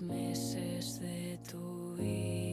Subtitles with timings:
[0.00, 2.43] meses de tu vida.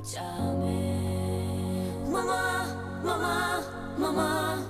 [0.00, 1.90] Escúchame.
[2.10, 3.60] Mamá, mamá,
[3.98, 4.66] mamá.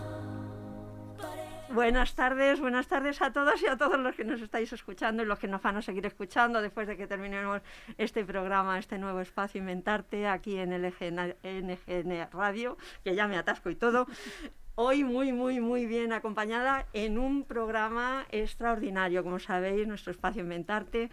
[1.72, 5.26] Buenas tardes, buenas tardes a todos y a todos los que nos estáis escuchando y
[5.26, 7.62] los que nos van a seguir escuchando después de que terminemos
[7.96, 13.70] este programa, este nuevo espacio Inventarte aquí en LGN, NGN Radio, que ya me atasco
[13.70, 14.08] y todo.
[14.74, 21.10] Hoy muy, muy, muy bien acompañada en un programa extraordinario, como sabéis, nuestro espacio Inventarte.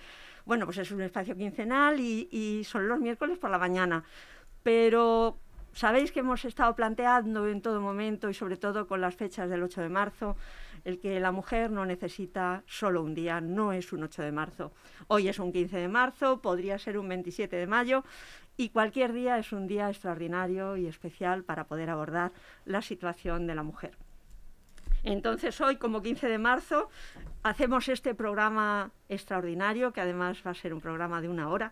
[0.48, 4.06] Bueno, pues es un espacio quincenal y, son los miércoles por la mañana.
[4.64, 5.40] Pero
[5.74, 9.62] Sabéis que hemos estado planteando en todo momento y sobre todo con las fechas del
[9.62, 10.36] 8 de marzo
[10.86, 14.72] el que la mujer no necesita solo un día, no es un 8 de marzo.
[15.08, 18.04] Hoy es un 15 de marzo, podría ser un 27 de mayo
[18.56, 22.32] y cualquier día es un día extraordinario y especial para poder abordar
[22.66, 23.96] la situación de la mujer.
[25.04, 26.90] Entonces hoy, como 15 de marzo,
[27.44, 31.72] hacemos este programa extraordinario, que además va a ser un programa de una hora,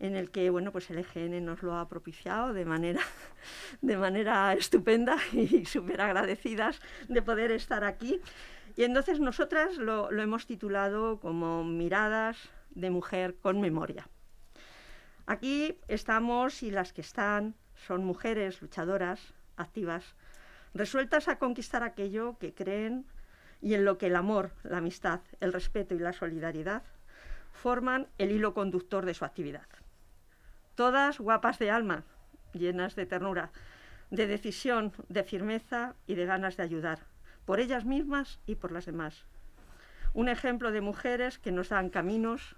[0.00, 3.00] en el que bueno pues el EGN nos lo ha propiciado de manera
[3.82, 8.20] de manera estupenda y súper agradecidas de poder estar aquí.
[8.76, 14.08] Y entonces nosotras lo, lo, hemos titulado como miradas de mujer con memoria.
[15.26, 20.14] Aquí estamos y las que están son mujeres luchadoras activas
[20.74, 23.06] resueltas a conquistar aquello que creen
[23.60, 26.82] y en lo que el amor la amistad el respeto y la solidaridad
[27.52, 29.66] forman el hilo conductor de su actividad
[30.78, 32.04] todas guapas de alma,
[32.52, 33.50] llenas de ternura,
[34.12, 37.00] de decisión, de firmeza y de ganas de ayudar,
[37.44, 39.26] por ellas mismas y por las demás.
[40.14, 42.54] Un ejemplo de mujeres que nos dan caminos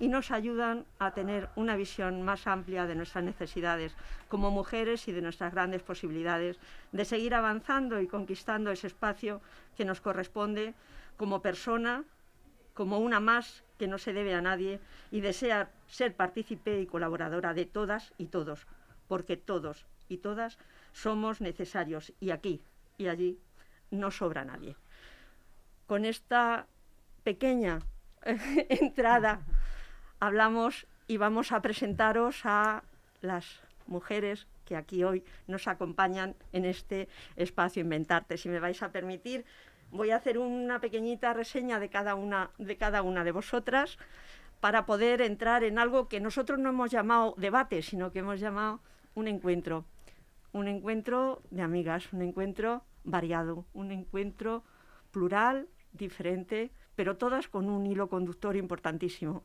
[0.00, 3.94] y nos ayudan a tener una visión más amplia de nuestras necesidades
[4.28, 6.58] como mujeres y de nuestras grandes posibilidades
[6.90, 9.42] de seguir avanzando y conquistando ese espacio
[9.76, 10.74] que nos corresponde
[11.18, 12.04] como persona,
[12.72, 14.80] como una más que no se debe a nadie
[15.10, 18.66] y desea ser partícipe y colaboradora de todas y todos,
[19.06, 20.58] porque todos y todas
[20.92, 22.62] somos necesarios y aquí
[22.96, 23.38] y allí
[23.90, 24.76] no sobra nadie.
[25.86, 26.66] Con esta
[27.22, 27.80] pequeña
[28.22, 29.42] entrada
[30.20, 32.84] hablamos y vamos a presentaros a
[33.22, 38.36] las mujeres que aquí hoy nos acompañan en este espacio Inventarte.
[38.36, 39.44] Si me vais a permitir,
[39.90, 43.98] voy a hacer una pequeñita reseña de cada una de, cada una de vosotras
[44.60, 48.80] para poder entrar en algo que nosotros no hemos llamado debate, sino que hemos llamado
[49.14, 49.86] un encuentro.
[50.52, 54.62] Un encuentro de amigas, un encuentro variado, un encuentro
[55.10, 59.44] plural, diferente, pero todas con un hilo conductor importantísimo.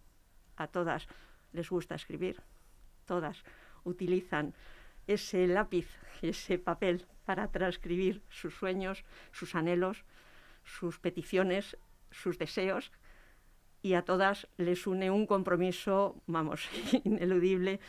[0.57, 1.07] A todas
[1.53, 2.41] les gusta escribir,
[3.05, 3.43] todas
[3.83, 4.53] utilizan
[5.07, 5.87] ese lápiz,
[6.21, 10.03] ese papel para transcribir sus sueños, sus anhelos,
[10.63, 11.77] sus peticiones,
[12.11, 12.91] sus deseos,
[13.81, 16.67] y a todas les une un compromiso, vamos,
[17.03, 17.79] ineludible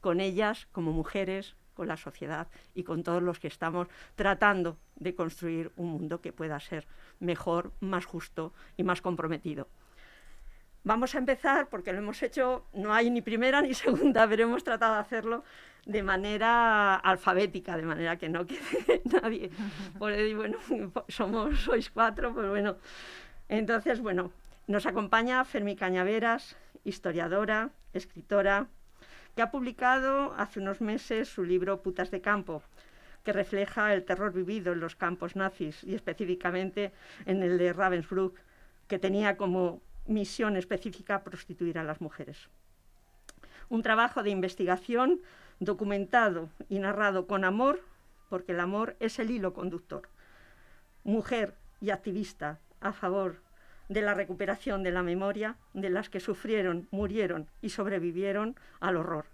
[0.00, 5.14] con ellas como mujeres, con la sociedad y con todos los que estamos tratando de
[5.14, 6.86] construir un mundo que pueda ser
[7.18, 9.68] mejor, más justo y más comprometido.
[10.82, 14.64] Vamos a empezar, porque lo hemos hecho, no hay ni primera ni segunda, pero hemos
[14.64, 15.44] tratado de hacerlo
[15.84, 19.50] de manera alfabética, de manera que no quede nadie.
[19.98, 20.58] Por ahí, bueno,
[21.08, 22.76] somos, sois cuatro, pues bueno.
[23.48, 24.32] Entonces, bueno,
[24.66, 28.68] nos acompaña Fermi Cañaveras, historiadora, escritora,
[29.34, 32.62] que ha publicado hace unos meses su libro Putas de Campo,
[33.24, 36.92] que refleja el terror vivido en los campos nazis y específicamente
[37.26, 38.38] en el de Ravensbrück,
[38.88, 42.48] que tenía como misión específica prostituir a las mujeres.
[43.68, 45.20] Un trabajo de investigación
[45.60, 47.80] documentado y narrado con amor,
[48.28, 50.08] porque el amor es el hilo conductor.
[51.04, 53.40] Mujer y activista a favor
[53.88, 59.26] de la recuperación de la memoria de las que sufrieron, murieron y sobrevivieron al horror.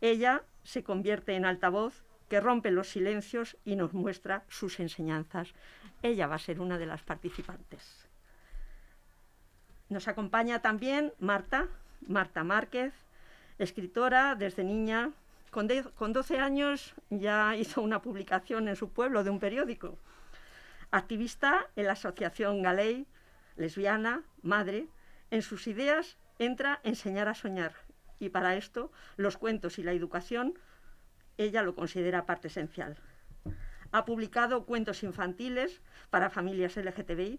[0.00, 5.54] Ella se convierte en altavoz que rompe los silencios y nos muestra sus enseñanzas.
[6.02, 8.03] Ella va a ser una de las participantes.
[9.94, 11.68] Nos acompaña también Marta,
[12.08, 12.92] Marta Márquez,
[13.60, 15.12] escritora desde niña.
[15.52, 19.96] Con, de, con 12 años ya hizo una publicación en su pueblo de un periódico.
[20.90, 23.06] Activista en la Asociación Galei,
[23.54, 24.88] lesbiana, madre,
[25.30, 27.74] en sus ideas entra enseñar a soñar
[28.18, 30.58] y para esto los cuentos y la educación
[31.38, 32.96] ella lo considera parte esencial.
[33.92, 35.80] Ha publicado cuentos infantiles
[36.10, 37.38] para familias LGTBI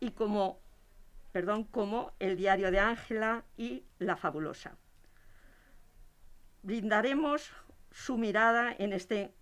[0.00, 0.58] y como,
[1.32, 4.76] perdón, como El diario de Ángela y La fabulosa.
[6.62, 7.50] Brindaremos
[7.90, 9.34] su mirada en este,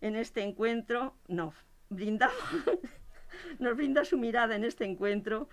[0.00, 1.54] en este encuentro, no,
[1.88, 2.36] brindamos,
[3.58, 5.48] nos brinda su mirada en este encuentro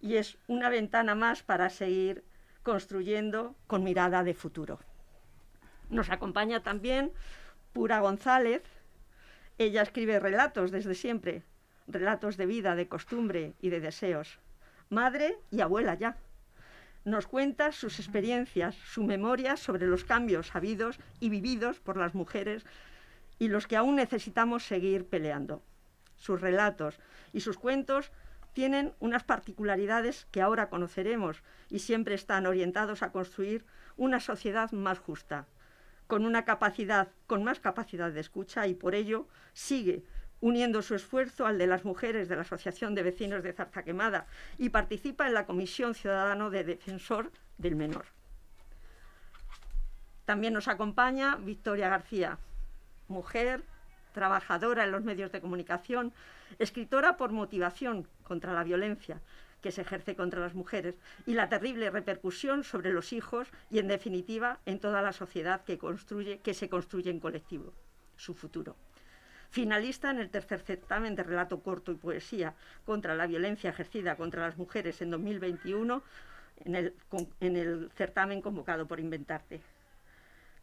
[0.00, 2.24] y es una ventana más para seguir
[2.62, 4.80] construyendo con mirada de futuro.
[5.90, 7.12] Nos acompaña también
[7.72, 8.62] Pura González.
[9.58, 11.42] Ella escribe relatos desde siempre,
[11.86, 14.38] relatos de vida, de costumbre y de deseos.
[14.90, 16.16] Madre y abuela ya.
[17.04, 22.64] Nos cuenta sus experiencias, su memoria sobre los cambios habidos y vividos por las mujeres
[23.38, 25.62] y los que aún necesitamos seguir peleando.
[26.16, 26.98] Sus relatos
[27.32, 28.10] y sus cuentos
[28.54, 33.64] tienen unas particularidades que ahora conoceremos y siempre están orientados a construir
[33.96, 35.46] una sociedad más justa,
[36.06, 40.02] con una capacidad, con más capacidad de escucha y por ello sigue
[40.40, 44.26] uniendo su esfuerzo al de las mujeres de la Asociación de Vecinos de Zarza Quemada
[44.56, 48.06] y participa en la Comisión Ciudadano de Defensor del Menor.
[50.24, 52.38] También nos acompaña Victoria García,
[53.08, 53.62] mujer,
[54.12, 56.12] trabajadora en los medios de comunicación,
[56.58, 59.20] escritora por motivación contra la violencia
[59.62, 60.94] que se ejerce contra las mujeres
[61.26, 65.78] y la terrible repercusión sobre los hijos y, en definitiva, en toda la sociedad que,
[65.78, 67.72] construye, que se construye en colectivo,
[68.16, 68.76] su futuro.
[69.50, 72.54] Finalista en el tercer certamen de relato corto y poesía
[72.84, 76.02] contra la violencia ejercida contra las mujeres en 2021
[76.64, 76.94] en el,
[77.40, 79.60] el certamen convocado por Inventarte.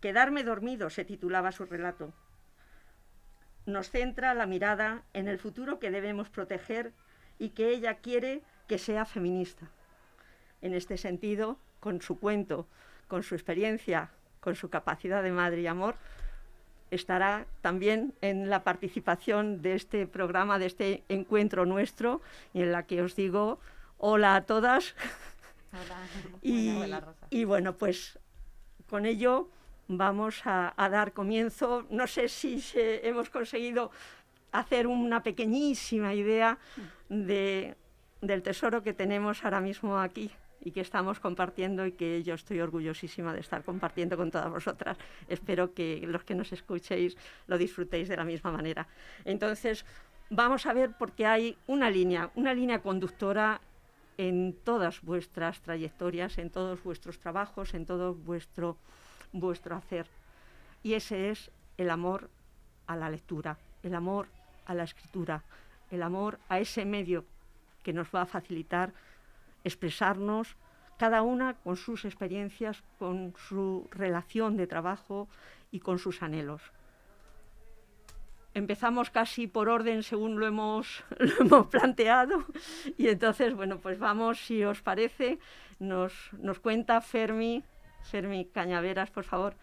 [0.01, 2.13] Quedarme dormido se titulaba su relato,
[3.65, 6.93] nos centra la mirada en el futuro que debemos proteger
[7.39, 9.67] y que ella quiere que sea feminista.
[10.61, 12.67] En este sentido, con su cuento,
[13.07, 15.95] con su experiencia, con su capacidad de madre y amor,
[16.95, 22.21] estará también en la participación de este programa, de este encuentro nuestro,
[22.53, 23.59] en la que os digo
[23.97, 24.95] hola a todas.
[25.71, 27.11] Hola.
[27.29, 28.19] y, bueno, pues
[28.89, 29.49] con ello
[29.87, 31.85] vamos a, dar comienzo.
[31.89, 33.91] No sé si hemos conseguido
[34.51, 36.57] hacer una pequeñísima idea
[37.09, 37.75] de,
[38.21, 42.59] del tesoro que tenemos ahora mismo aquí y que estamos compartiendo y que yo estoy
[42.59, 44.97] orgullosísima de estar compartiendo con todas vosotras.
[45.27, 47.17] Espero que los que nos escuchéis
[47.47, 48.87] lo disfrutéis de la misma manera.
[49.25, 49.85] Entonces,
[50.29, 53.61] vamos a ver porque hay una línea, una línea conductora
[54.17, 58.77] en todas vuestras trayectorias, en todos vuestros trabajos, en todo vuestro
[59.39, 60.07] vuestro hacer.
[60.83, 62.29] Y ese es el amor
[62.87, 64.27] a la lectura, el amor
[64.65, 65.43] a la escritura,
[65.91, 67.25] el amor a ese medio
[67.83, 68.93] que nos va a facilitar
[69.65, 70.55] expresarnos,
[70.97, 75.27] cada una con sus experiencias, con su relación de trabajo
[75.71, 76.61] y con sus anhelos.
[78.53, 82.45] Empezamos casi por orden según lo hemos, lo hemos planteado
[82.97, 85.39] y entonces, bueno, pues vamos, si os parece,
[85.79, 87.65] nos, nos cuenta Fermi
[88.05, 89.55] Fermi Cañaveras, por favor.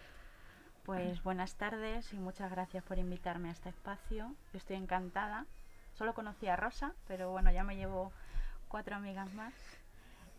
[0.84, 4.34] Pues buenas tardes y muchas gracias por invitarme a este espacio.
[4.52, 5.46] estoy encantada.
[5.94, 8.12] Solo conocí a Rosa, pero bueno, ya me llevo
[8.68, 9.54] cuatro amigas más.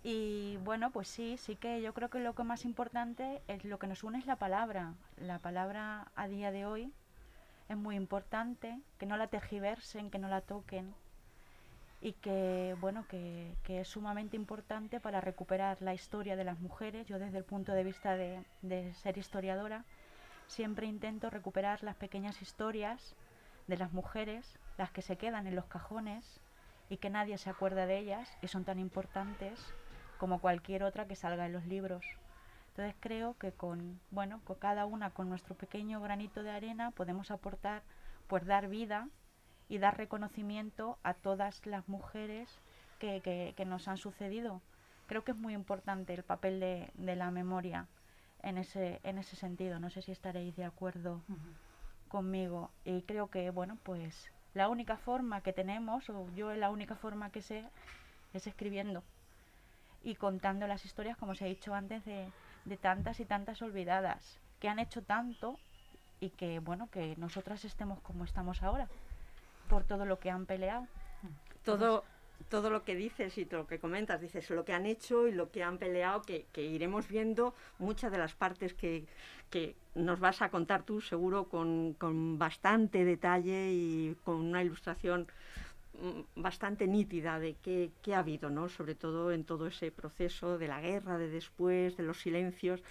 [0.04, 3.80] Y bueno, pues sí, sí que yo creo que lo que más importante es lo
[3.80, 4.96] que nos une es la palabra.
[5.16, 6.92] La palabra a día de hoy
[7.70, 10.94] es muy importante, que no la tejiversen, que no la toquen,
[12.02, 17.08] y que bueno que, es sumamente importante para recuperar la historia de las mujeres.
[17.08, 19.86] Yo desde el punto de vista de, de ser historiadora
[20.48, 23.16] siempre intento recuperar las pequeñas historias
[23.68, 26.42] de las mujeres, las que se quedan en los cajones
[26.90, 29.74] y que nadie se acuerda de ellas y son tan importantes
[30.24, 32.02] como cualquier otra que salga en los libros.
[32.70, 37.30] Entonces creo que con bueno, con cada una con nuestro pequeño granito de arena podemos
[37.30, 37.84] aportar
[38.28, 39.10] pues dar vida
[39.68, 42.48] y dar reconocimiento a todas las mujeres
[43.00, 43.20] que,
[43.54, 44.62] que, nos han sucedido.
[45.08, 47.88] Creo que es muy importante el papel de, de, la memoria
[48.44, 49.78] en ese, en ese sentido.
[49.78, 51.22] No sé si estaréis de acuerdo
[52.08, 52.72] conmigo.
[52.86, 57.30] Y creo que, bueno, pues la única forma que tenemos, o yo la única forma
[57.30, 57.66] que sé,
[58.32, 59.04] es escribiendo
[60.04, 62.30] y contando las historias, como os he dicho antes, de,
[62.66, 65.58] de tantas y tantas olvidadas que han hecho tanto
[66.20, 68.88] y que, bueno, que nosotras estemos como estamos ahora
[69.70, 70.88] por todo lo que han peleado.
[71.64, 72.04] Todo,
[72.50, 75.32] todo lo que dices y todo lo que comentas, dices lo que han hecho y
[75.32, 79.06] lo que han peleado, que, iremos viendo muchas de las partes que,
[79.96, 85.28] nos vas a contar tú, seguro, con, bastante detalle y con una ilustración
[86.36, 88.68] bastante nítida de qué, qué, ha habido, ¿no?
[88.70, 92.84] sobre todo en todo ese proceso de la guerra, de después, de los silencios.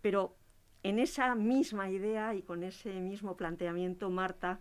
[0.00, 0.34] pero
[0.82, 4.60] en esa misma idea y con ese mismo planteamiento, Marta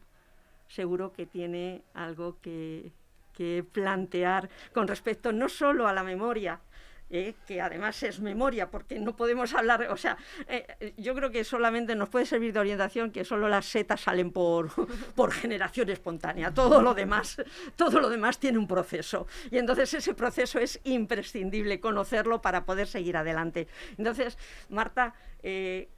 [0.68, 2.92] seguro que tiene algo que,
[3.34, 6.60] que plantear con respecto no solo a la memoria,
[7.10, 11.44] eh, que además es memoria, porque no podemos hablar, o sea, eh, yo creo que
[11.44, 14.70] solamente nos puede servir de orientación que solo las setas salen por,
[15.16, 17.42] por generación espontánea, todo lo demás,
[17.76, 22.88] todo lo demás tiene un proceso, y entonces ese proceso es imprescindible conocerlo para poder
[22.88, 23.68] seguir adelante.
[23.98, 24.38] Entonces,
[24.70, 25.90] Marta, eh,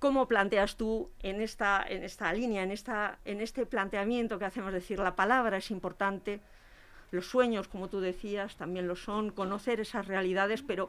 [0.00, 4.72] ¿Cómo planteas tú en esta, en esta línea, en, esta, en este planteamiento que hacemos
[4.72, 6.40] decir la palabra es importante,
[7.10, 10.88] los sueños, como tú decías, también lo son, conocer esas realidades, pero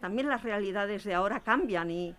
[0.00, 2.14] también las realidades de ahora cambian y,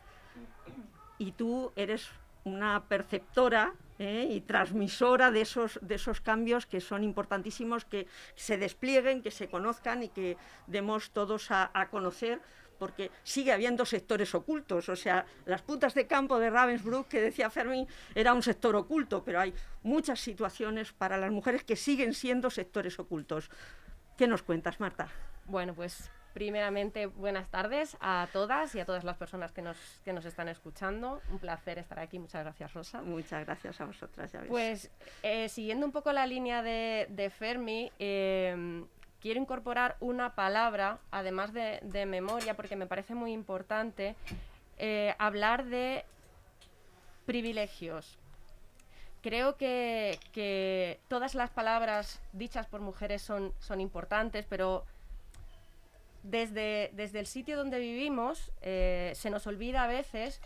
[1.17, 2.09] y tú eres
[2.43, 4.27] una perceptora ¿eh?
[4.29, 9.47] y transmisora de esos, de esos cambios que son importantísimos, que se desplieguen, que se
[9.47, 10.37] conozcan y que
[10.67, 12.41] demos todos a, a conocer
[12.81, 14.89] porque sigue habiendo sectores ocultos.
[14.89, 19.23] O sea, las putas de campo de Ravensbrück, que decía Fermi, era un sector oculto,
[19.23, 23.51] pero hay muchas situaciones para las mujeres que siguen siendo sectores ocultos.
[24.17, 25.09] ¿Qué nos cuentas, Marta?
[25.45, 30.11] Bueno, pues primeramente buenas tardes a todas y a todas las personas que nos, que
[30.11, 31.21] nos están escuchando.
[31.29, 32.17] Un placer estar aquí.
[32.17, 33.03] Muchas gracias, Rosa.
[33.03, 34.31] Muchas gracias a vosotras.
[34.31, 34.49] Ya ves.
[34.49, 38.85] Pues eh, siguiendo un poco la línea de, de Fermi, eh,
[39.21, 44.15] quiero incorporar una palabra, además de, memoria, porque me parece muy importante
[44.77, 46.03] eh, hablar de
[47.25, 48.17] privilegios.
[49.21, 54.83] Creo que, todas las palabras dichas por mujeres son, son importantes, pero
[56.23, 60.41] desde, desde, el sitio donde vivimos eh, se nos olvida a veces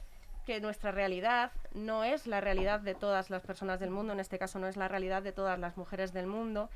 [0.46, 4.38] que nuestra realidad no es la realidad de todas las personas del mundo, en este
[4.38, 6.70] caso no es la realidad de todas las mujeres del mundo,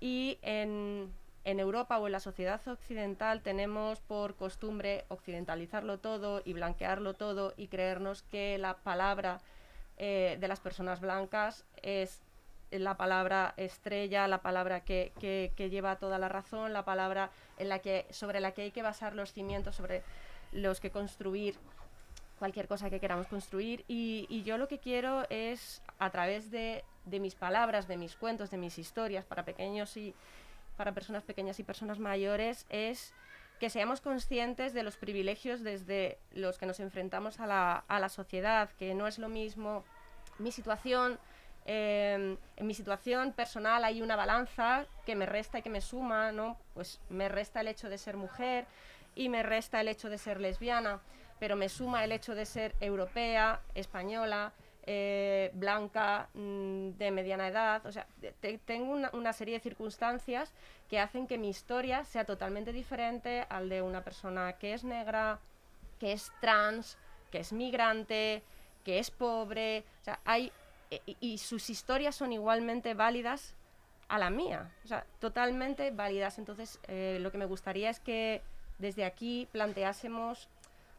[0.00, 1.10] y en,
[1.46, 7.54] en Europa o en la sociedad occidental tenemos por costumbre occidentalizarlo todo y blanquearlo todo
[7.56, 9.38] y creernos que la palabra
[9.96, 12.20] eh, de las personas blancas es
[12.72, 18.06] la palabra estrella, la palabra que, lleva toda la razón, la palabra en la que,
[18.10, 20.02] sobre la que hay que basar los cimientos, sobre
[20.50, 21.54] los que construir
[22.40, 23.84] cualquier cosa que queramos construir.
[23.86, 28.56] Y, yo lo que quiero es, a través de mis palabras, de mis cuentos, de
[28.56, 30.12] mis historias para pequeños y,
[30.76, 33.12] para personas pequeñas y personas mayores es
[33.58, 38.08] que seamos conscientes de los privilegios desde los que nos enfrentamos a la, a la
[38.08, 39.84] sociedad, que no es lo mismo
[40.38, 41.18] mi situación,
[41.64, 46.30] eh, en mi situación personal hay una balanza que me resta y que me suma,
[46.32, 46.58] ¿no?
[46.74, 48.66] Pues me resta el hecho de ser mujer
[49.14, 51.00] y me resta el hecho de ser lesbiana,
[51.40, 54.52] pero me suma el hecho de ser europea, española,
[54.86, 57.84] eh, blanca, mmm, de mediana edad.
[57.86, 58.06] O sea,
[58.40, 60.52] te, tengo una, serie de circunstancias
[60.88, 65.40] que hacen que mi historia sea totalmente diferente al de una persona que es negra,
[65.98, 66.98] que es trans,
[67.30, 68.42] que es migrante,
[68.84, 69.84] que es pobre.
[70.02, 70.52] O sea, hay.
[71.04, 73.56] Y, y sus historias son igualmente válidas
[74.08, 74.70] a la mía.
[74.84, 76.38] O sea, totalmente válidas.
[76.38, 78.42] Entonces, eh, lo que me gustaría es que
[78.78, 80.48] desde aquí planteásemos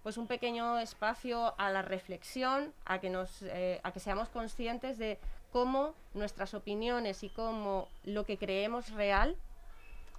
[0.04, 4.98] pues un pequeño espacio a la reflexión, a que, nos, eh, a que seamos conscientes
[4.98, 5.20] de
[5.52, 9.36] cómo nuestras opiniones y cómo lo que creemos real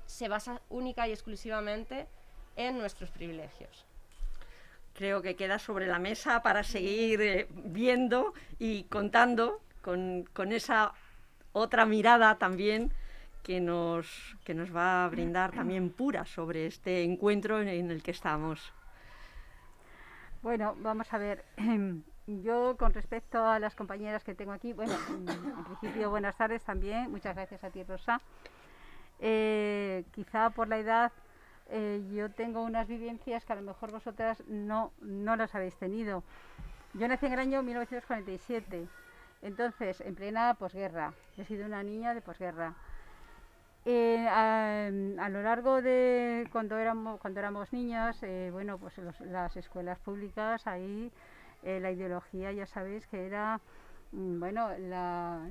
[0.06, 2.06] se basa única y exclusivamente
[2.56, 3.84] en nuestros privilegios.
[4.94, 10.92] Creo que queda sobre la mesa para seguir eh, viendo y contando con, con esa
[11.52, 12.92] otra mirada también
[13.42, 18.02] que nos, que nos va a brindar también pura sobre este encuentro en, en el
[18.02, 18.72] que estamos.
[20.42, 21.44] Bueno, vamos a ver.
[22.26, 27.10] Yo, con respecto a las compañeras que tengo aquí, bueno, en principio, buenas tardes también.
[27.10, 28.20] Muchas gracias a ti, Rosa.
[29.18, 31.12] Eh, quizá por la edad,
[31.70, 36.22] eh, yo tengo unas vivencias que a lo mejor vosotras no, no las habéis tenido.
[36.92, 38.86] Yo nací en el año 1947,
[39.40, 41.14] entonces, en plena posguerra.
[41.38, 42.74] He sido una niña de posguerra.
[43.90, 44.90] Eh, a,
[45.30, 51.10] lo largo de cuando éramos cuando éramos niñas eh, bueno pues las escuelas públicas ahí
[51.62, 53.62] eh, la ideología ya sabéis que era
[54.12, 55.48] mm, bueno la,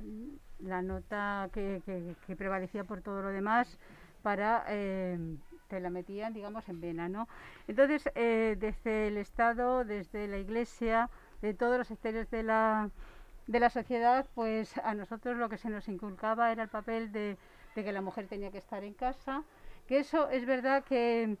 [0.60, 3.76] la nota que, que, prevalecía por todo lo demás
[4.22, 5.18] para eh,
[5.66, 7.26] te la metían digamos en vena no
[7.66, 11.10] entonces desde el estado desde la iglesia
[11.42, 12.88] de todos los sectores de la
[13.48, 17.36] de la sociedad pues a nosotros lo que se nos inculcaba era el papel de
[17.78, 19.44] de que la mujer tenía que estar en casa,
[19.86, 21.36] que eso es verdad que,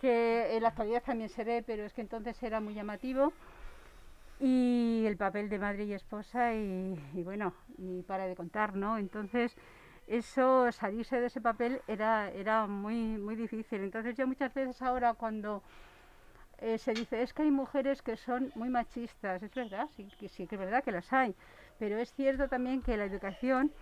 [0.00, 3.32] que en la actualidad también se ve, pero es que entonces era muy llamativo.
[4.40, 8.98] Y el papel de madre y esposa y, y bueno, y para de contar, ¿no?
[8.98, 9.56] Entonces,
[10.06, 13.80] eso, salirse de ese papel era, era muy, muy difícil.
[13.82, 15.62] Entonces yo muchas veces ahora cuando
[16.58, 20.28] eh, se dice, es que hay mujeres que son muy machistas, es verdad, sí, que
[20.28, 21.34] sí que es verdad que las hay,
[21.78, 23.72] pero es cierto también que la educación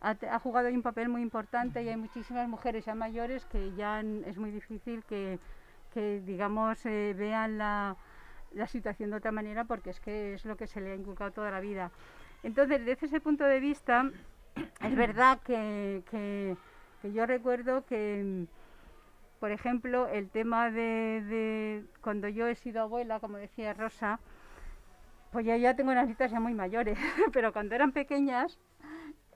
[0.00, 4.38] ha, jugado un papel muy importante y hay muchísimas mujeres ya mayores que ya es
[4.38, 5.38] muy difícil que,
[5.92, 7.96] que digamos, eh, vean la,
[8.52, 11.32] la situación de otra manera porque es que es lo que se le ha inculcado
[11.32, 11.90] toda la vida.
[12.42, 14.10] Entonces, desde ese punto de vista,
[14.82, 16.56] es verdad que, que-
[17.02, 22.82] que yo recuerdo que, mm, por ejemplo, el tema de, de cuando yo he sido
[22.82, 24.18] abuela, como decía Rosa,
[25.30, 26.98] pues ya, ya tengo unas nietas ya muy mayores,
[27.32, 28.58] pero cuando eran pequeñas,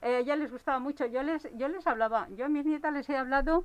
[0.02, 1.06] eh, a ellas les gustaba mucho.
[1.06, 3.64] Yo les, yo les hablaba, yo a mis nietas les he hablado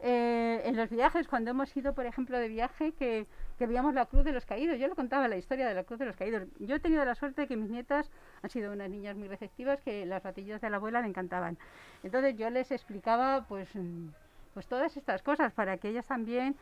[0.00, 3.26] eh, en los viajes, cuando hemos ido, por ejemplo, de viaje, que,
[3.58, 4.78] que veíamos la Cruz de los Caídos.
[4.78, 6.42] Yo le contaba la historia de la Cruz de los Caídos.
[6.58, 8.10] Yo he tenido la suerte de que mis nietas
[8.42, 11.56] han sido unas niñas muy receptivas, que las batillas de la abuela le encantaban.
[12.02, 13.68] Entonces yo les explicaba, pues,
[14.52, 16.56] pues todas estas cosas para que ellas también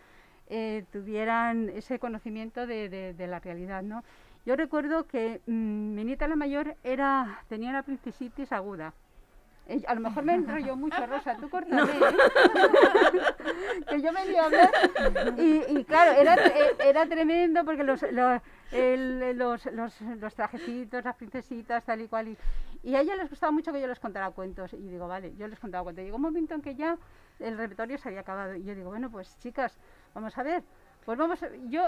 [0.48, 4.04] eh, tuvieran ese conocimiento de- de la realidad, ¿no?
[4.44, 8.92] Yo recuerdo que mm, mi nieta la mayor era, tenía una princesitis aguda.
[9.86, 12.16] A lo mejor me enrollo mucho, Rosa, tú córtame, ¿eh?
[13.88, 14.70] que yo me a hablar.
[15.38, 21.04] Y, y claro, era, eh, era tremendo porque los, los, el- los, los, los trajecitos,
[21.04, 22.28] las princesitas, tal y cual.
[22.28, 22.36] Y,
[22.82, 24.72] y a ella les gustaba mucho que yo les contara cuentos.
[24.72, 26.04] Y digo, vale, yo les contaba cuentos.
[26.04, 26.98] Llegó un momento en que ya
[27.38, 28.56] el repertorio se había acabado.
[28.56, 29.78] Y yo digo, bueno, pues chicas,
[30.12, 30.64] vamos a ver.
[31.04, 31.84] Pues vamos, a- yo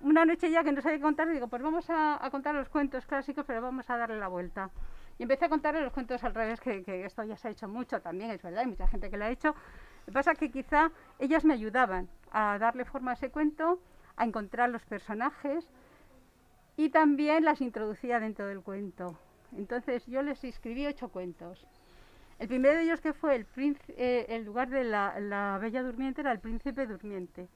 [0.00, 3.04] una noche ya que no sabía contar, digo, pues vamos a, a contar los cuentos
[3.06, 4.70] clásicos, pero vamos a darle la vuelta.
[5.18, 7.68] Y empecé a contarle los cuentos al revés, que, que esto ya se ha hecho
[7.68, 9.48] mucho también, es verdad, hay mucha gente que lo ha hecho.
[9.48, 13.80] Lo que pasa es que quizá ellas me ayudaban a darle forma a ese cuento,
[14.16, 15.68] a encontrar los personajes
[16.76, 19.18] y también las introducía dentro del cuento.
[19.56, 21.66] Entonces yo les escribí ocho cuentos.
[22.38, 25.82] El primero de ellos que fue el, príncipe, eh, el lugar de la, la Bella
[25.82, 27.48] Durmiente era el Príncipe Durmiente.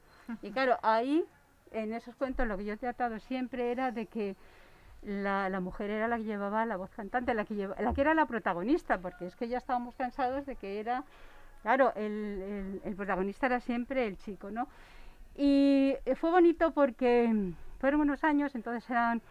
[0.43, 1.25] Y claro, ahí,
[1.73, 4.37] en esos cuentos, lo que yo he tratado siempre era de que
[5.03, 8.15] la, la mujer era la que llevaba la voz cantante, la que, la que era
[8.15, 11.05] la protagonista, porque es que ya estábamos cansados de que era,
[11.63, 14.69] claro, el, el- protagonista era siempre el chico, ¿no?
[15.37, 19.23] Y fue bonito porque fueron unos años, entonces eran,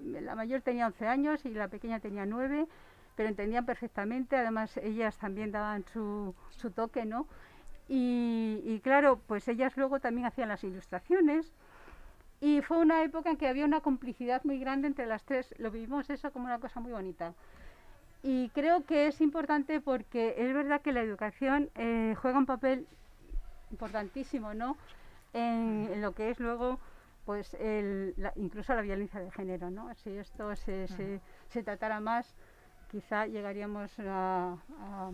[0.00, 2.66] la mayor tenía 11 años y la pequeña tenía 9,
[3.14, 7.26] pero entendían perfectamente, además ellas también daban su, su toque, ¿no?
[7.88, 11.52] Y, y claro, pues ellas luego también hacían las ilustraciones.
[12.40, 15.54] Y fue una época en que había una complicidad muy grande entre las tres.
[15.58, 17.34] Lo vivimos eso como una cosa muy bonita.
[18.22, 22.86] Y creo que es importante porque es verdad que la educación eh, juega un papel
[23.70, 24.76] importantísimo, ¿no?
[25.32, 26.78] En, en lo que es luego,
[27.24, 29.94] pues, el, la- incluso la violencia de género, ¿no?
[29.94, 32.34] Si esto se, se, se tratara más,
[32.90, 35.10] quizá llegaríamos a, a,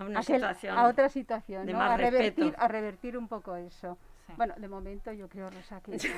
[0.00, 0.76] A una situación.
[0.78, 1.78] a otra situación, de ¿no?
[1.78, 2.62] más a revertir, respeto.
[2.64, 3.98] a revertir un poco eso.
[4.26, 4.32] Sí.
[4.36, 5.98] Bueno, de momento yo creo, Rosa, que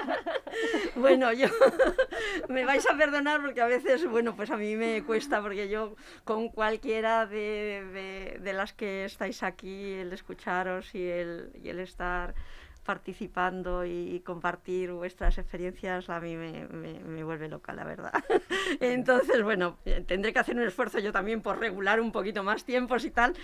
[0.96, 1.48] Bueno, yo
[2.48, 5.94] me vais a perdonar porque a veces, bueno, pues a mí me cuesta porque yo
[6.24, 11.78] con cualquiera de, de- de las que estáis aquí, el escucharos y el, y el
[11.80, 12.34] estar
[12.84, 18.12] participando y compartir vuestras experiencias a mí me, me- me vuelve loca, la verdad.
[18.80, 22.64] Entonces, bueno, eh, tendré que hacer un esfuerzo yo también por regular un poquito más
[22.64, 23.34] tiempos y tal.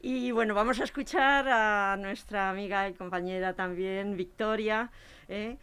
[0.00, 4.90] Y bueno, vamos a escuchar a nuestra amiga y compañera también, Victoria.
[5.28, 5.56] ¿eh?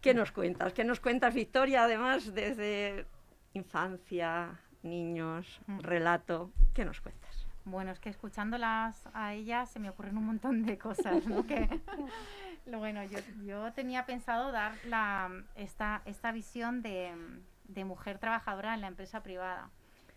[0.00, 0.72] ¿Qué nos cuentas?
[0.72, 1.84] ¿Qué nos cuentas, Victoria?
[1.84, 3.04] Además, desde
[3.52, 5.80] infancia, niños, Mm.
[5.80, 7.19] relato, ¿qué nos cuentas?
[7.70, 11.44] Bueno, es que escuchándolas a ellas se me ocurren un montón de cosas, ¿no?
[12.66, 17.12] Bueno, yo, yo tenía pensado dar la, esta, esta visión de,
[17.68, 19.70] de mujer trabajadora en la empresa privada,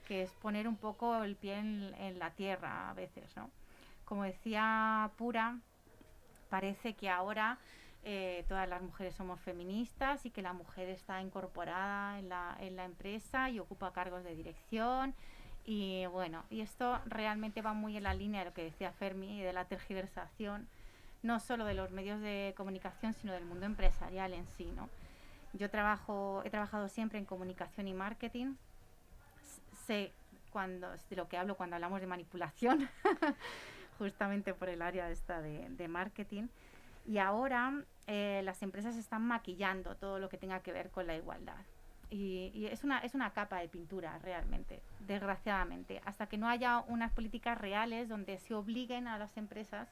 [0.07, 3.49] que es poner un poco el pie en, en la tierra a veces, ¿no?
[4.03, 5.57] Como decía Pura,
[6.49, 7.57] parece que ahora
[8.03, 12.75] eh, todas las mujeres somos feministas y que la mujer está incorporada en la, en
[12.75, 15.15] la empresa y ocupa cargos de dirección.
[15.65, 19.41] Y bueno, y esto realmente va muy en la línea de lo que decía Fermi,
[19.41, 20.67] de la tergiversación,
[21.21, 24.71] no solo de los medios de comunicación, sino del mundo empresarial en sí.
[24.75, 24.89] ¿no?
[25.53, 28.55] Yo trabajo, he trabajado siempre en comunicación y marketing.
[29.87, 30.11] Sé
[30.51, 32.89] cuando, de lo que hablo cuando hablamos de manipulación,
[33.97, 36.47] justamente por el área esta de, de marketing.
[37.05, 41.15] Y ahora eh, las empresas están maquillando todo lo que tenga que ver con la
[41.15, 41.65] igualdad.
[42.09, 46.79] Y, y es, una, es una capa de pintura realmente, desgraciadamente, hasta que no haya
[46.87, 49.89] unas políticas reales donde se obliguen a las empresas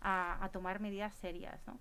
[0.00, 1.60] a, a tomar medidas serias.
[1.66, 1.78] ¿no?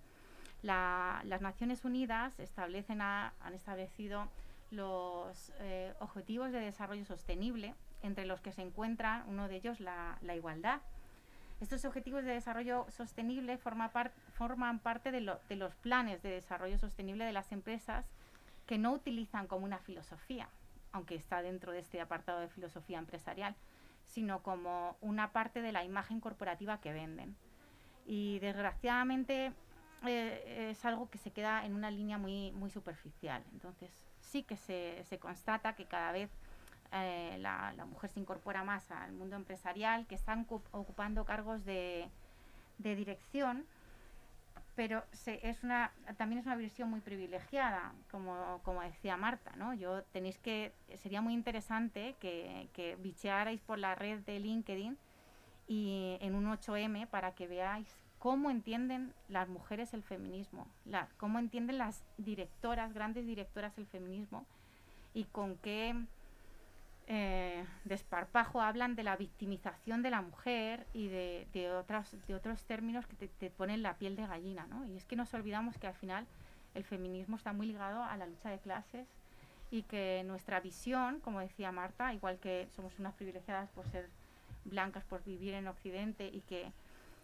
[0.62, 4.28] La- las Naciones Unidas establecen a- han establecido
[4.71, 10.17] los eh, Objetivos de Desarrollo Sostenible, entre los que se encuentra uno de ellos la,
[10.21, 10.82] la igualdad.
[11.62, 13.91] Estos objetivos de desarrollo sostenible forma
[14.34, 18.06] forman parte de, de los planes de desarrollo sostenible de las empresas
[18.72, 20.48] que no utilizan como una filosofía,
[20.94, 23.54] aunque está dentro de este apartado de filosofía empresarial,
[24.06, 27.36] sino como una parte de la imagen corporativa que venden.
[28.06, 29.52] Y desgraciadamente
[30.08, 33.44] eh, es algo que se queda en una línea muy, superficial.
[33.52, 36.30] Entonces sí que se, se constata que cada vez
[36.94, 42.08] eh, la, la, mujer se incorpora más al mundo empresarial, que están ocupando cargos de,
[42.78, 43.66] de dirección,
[44.82, 45.04] pero
[45.44, 49.76] es una, también es una visión muy privilegiada, como, como decía Marta, ¿no?
[49.76, 52.98] Yo tenéis que, sería muy interesante que, que
[53.67, 54.98] por la red de LinkedIn
[55.67, 61.38] y en un 8M para que veáis cómo entienden las mujeres el feminismo, la, cómo
[61.38, 64.48] entienden las directoras, grandes directoras el feminismo
[65.13, 65.94] y con qué
[67.13, 72.63] eh, desparpajo hablan de la victimización de la mujer y de, de, otras, de otros
[72.63, 74.65] términos que te, ponen la piel de gallina.
[74.67, 74.86] ¿no?
[74.86, 76.26] Y es que nos olvidamos que al final
[76.74, 79.10] el feminismo está muy ligado a la lucha de clases
[79.71, 84.08] y que nuestra visión, como decía Marta, igual que somos unas privilegiadas por ser
[84.63, 86.71] blancas, por vivir en Occidente y que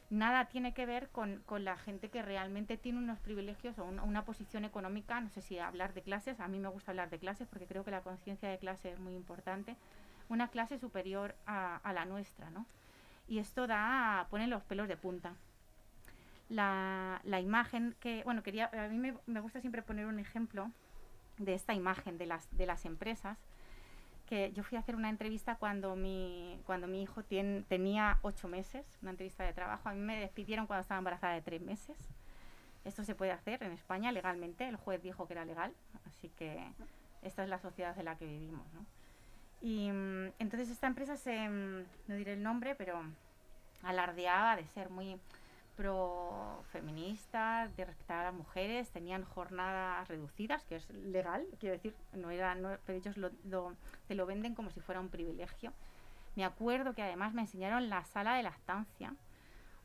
[0.10, 4.24] nada tiene que ver con, con, la gente que realmente tiene unos privilegios o una
[4.24, 7.48] posición económica, no sé si hablar de clases, a mí me gusta hablar de clases
[7.48, 9.76] porque creo que la conciencia de clase es muy importante,
[10.30, 12.65] una clase superior a, a, la nuestra, ¿no?
[13.28, 15.34] Y esto da, pone los pelos de punta.
[16.50, 20.72] La, la imagen que, bueno, quería, a mí me, me gusta siempre poner un ejemplo
[21.38, 23.38] de esta imagen de las, de las empresas,
[24.28, 28.86] que yo fui a hacer una entrevista cuando mi, cuando mi hijo tenía ocho meses,
[29.02, 29.90] una entrevista de trabajo.
[29.90, 31.98] A mí me despidieron cuando estaba embarazada de tres meses.
[32.86, 34.68] Esto se puede hacer en España legalmente.
[34.68, 35.74] El juez dijo que era legal,
[36.06, 36.62] así que
[37.22, 38.66] esta es la sociedad en la que vivimos.
[38.74, 38.86] ¿no?
[39.62, 43.02] Y mm, entonces esta empresa se, mm, no diré el nombre, pero
[43.82, 45.18] alardeaba de ser muy
[45.78, 51.96] pro feministas, de respetar a las mujeres, tenían jornadas reducidas, que es legal, quiero decir,
[52.13, 53.74] no era, no, pero ellos lo, lo,
[54.08, 55.72] te lo venden como si fuera un privilegio.
[56.36, 59.13] Me acuerdo que además me enseñaron la sala de lactancia.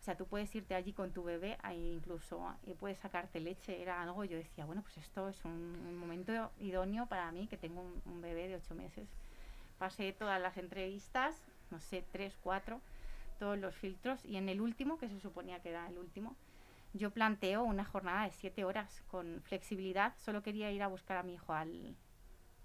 [0.01, 3.81] O sea, tú puedes irte allí con tu bebé, ahí incluso y puedes sacarte leche,
[3.81, 7.57] era algo, yo decía, bueno, pues esto es un, un momento idóneo para mí, que
[7.57, 9.09] tengo un, un bebé de ocho meses.
[9.79, 12.81] Pasé todas las entrevistas, no sé, tres, cuatro,
[13.43, 16.37] todos los filtros y en el último, que se suponía que era el último,
[16.93, 20.15] yo planteo una jornada de siete horas con flexibilidad.
[20.19, 21.97] Solo quería ir a buscar a mi hijo al,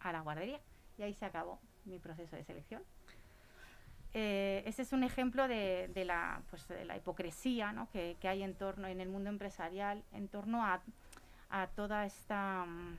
[0.01, 0.59] a la guardería
[0.99, 2.83] y ahí se acabó mi proceso de selección.
[4.13, 7.89] Eh, ese es un ejemplo de, de, la, pues, de la hipocresía ¿no?
[7.89, 10.83] que, que, hay en torno en el mundo empresarial, en torno a,
[11.49, 12.97] a toda esta mm,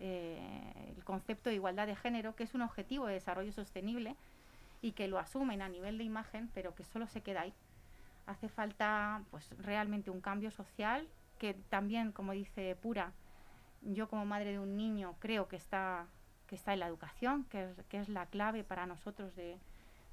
[0.00, 4.16] eh, el concepto de igualdad de género, que es un objetivo de desarrollo sostenible,
[4.82, 7.54] y que lo asumen a nivel de imagen, pero que solo se queda ahí.
[8.26, 13.12] Hace falta pues realmente un cambio social que también, como dice Pura,
[13.82, 16.06] yo como madre de un niño creo que está,
[16.46, 19.58] que está en la educación, que que es la clave para nosotros de,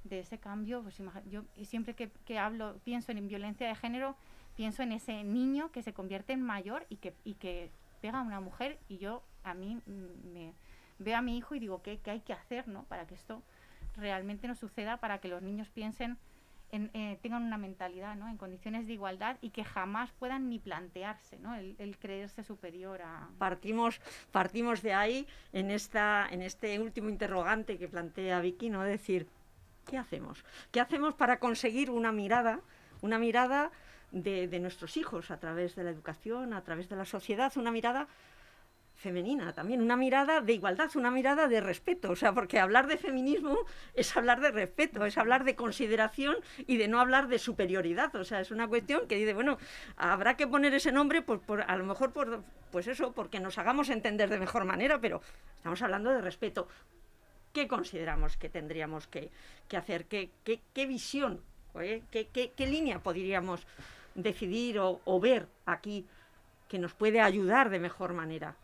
[0.05, 0.81] de ese cambio.
[0.81, 4.15] Pues yo siempre que, que, hablo, pienso en violencia de género,
[4.55, 8.23] pienso en ese niño que se convierte en mayor y que, y que pega a
[8.23, 10.53] una mujer y yo a mí me
[10.99, 12.83] veo a mi hijo y digo, ¿qué, qué hay que hacer ¿no?
[12.83, 13.43] para que esto
[13.97, 16.17] realmente no suceda para que los niños piensen,
[16.71, 18.27] en, eh, tengan una mentalidad ¿no?
[18.27, 21.55] en condiciones de igualdad y que jamás puedan ni plantearse ¿no?
[21.55, 23.29] el, el, creerse superior a...
[23.37, 28.83] Partimos, partimos de ahí en, esta, en este último interrogante que plantea Vicky, ¿no?
[28.83, 29.27] decir,
[29.85, 30.43] ¿qué hacemos?
[30.71, 32.59] ¿Qué hacemos para conseguir una mirada,
[33.01, 33.71] una mirada
[34.11, 37.71] de, de nuestros hijos a través de la educación, a través de la sociedad, una
[37.71, 38.07] mirada
[38.97, 42.97] femenina también, una mirada de igualdad, una mirada de respeto, o sea, porque hablar de
[42.97, 43.59] feminismo
[43.93, 48.25] es hablar de respeto, es hablar de consideración y de no hablar de superioridad, o
[48.25, 49.59] sea, es una cuestión que dice, bueno,
[49.97, 53.59] habrá que poner ese nombre, por, por, a lo mejor por, pues eso, porque nos
[53.59, 55.21] hagamos entender de mejor manera, pero
[55.57, 56.67] estamos hablando de respeto.
[57.53, 59.29] ¿Qué consideramos que tendríamos que,
[59.67, 60.05] que hacer?
[60.05, 61.41] ¿Qué, qué, qué visión.
[61.73, 63.67] ¿Qué, qué, qué línea podríamos
[64.15, 66.07] decidir o, o ver aquí
[66.67, 68.55] que nos puede ayudar de mejor manera?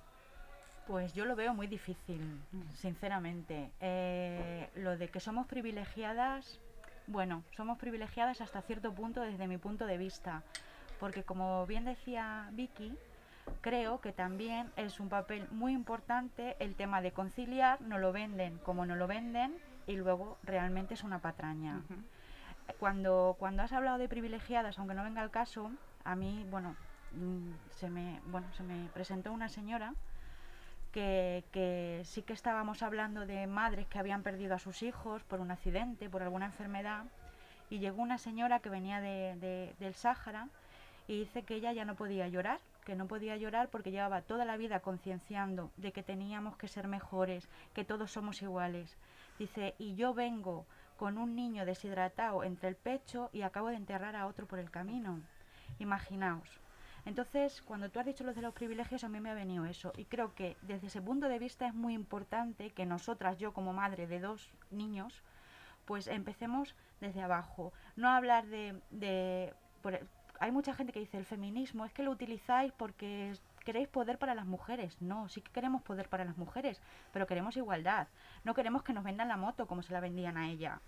[0.87, 2.41] Pues yo lo veo muy difícil,
[2.75, 3.71] sinceramente.
[3.79, 6.59] Eh, lo de que somos privilegiadas,
[7.07, 10.43] bueno, somos privilegiadas hasta cierto punto desde mi punto de vista,
[10.99, 12.97] porque como bien decía Vicky,
[13.61, 18.57] creo que también es un papel muy importante el tema de conciliar, no lo venden
[18.59, 19.55] como no lo venden
[19.87, 21.77] y luego realmente es una patraña.
[21.89, 22.75] Uh -huh.
[22.79, 25.71] Cuando, cuando has hablado de privilegiadas, aunque no venga el caso,
[26.03, 26.75] a mí, bueno,
[27.13, 29.93] mm, se me, bueno, se me presentó una señora
[30.93, 35.51] que, sí que estábamos hablando de madres que habían perdido a sus hijos por un
[35.51, 37.03] accidente, por alguna enfermedad,
[37.69, 40.47] y llegó una señora que venía de, de- del Sáhara
[41.07, 44.45] y dice que ella ya no podía llorar, que no podía llorar porque llevaba toda
[44.45, 48.95] la vida concienciando de que teníamos que ser mejores, que todos somos iguales.
[49.39, 50.65] Dice, y yo vengo
[50.97, 54.69] con un niño deshidratado entre el pecho y acabo de enterrar a otro por el
[54.69, 55.19] camino.
[55.79, 56.62] Imaginaos.
[57.05, 59.91] Entonces, cuando tú has dicho lo de los privilegios, a mí me ha venido eso.
[59.97, 63.73] Y creo que desde ese punto de vista es muy importante que nosotras, yo como
[63.73, 65.21] madre de dos niños,
[65.85, 67.73] pues empecemos desde abajo.
[67.95, 68.81] No hablar de...
[68.91, 69.99] de por-
[70.39, 74.35] hay mucha gente que dice el feminismo, es que lo utilizáis porque queréis poder para
[74.35, 75.01] las mujeres.
[75.01, 76.81] No, sí que queremos poder para las mujeres,
[77.13, 78.07] pero queremos igualdad.
[78.43, 80.81] No queremos que nos vendan la moto como se la vendían a ella.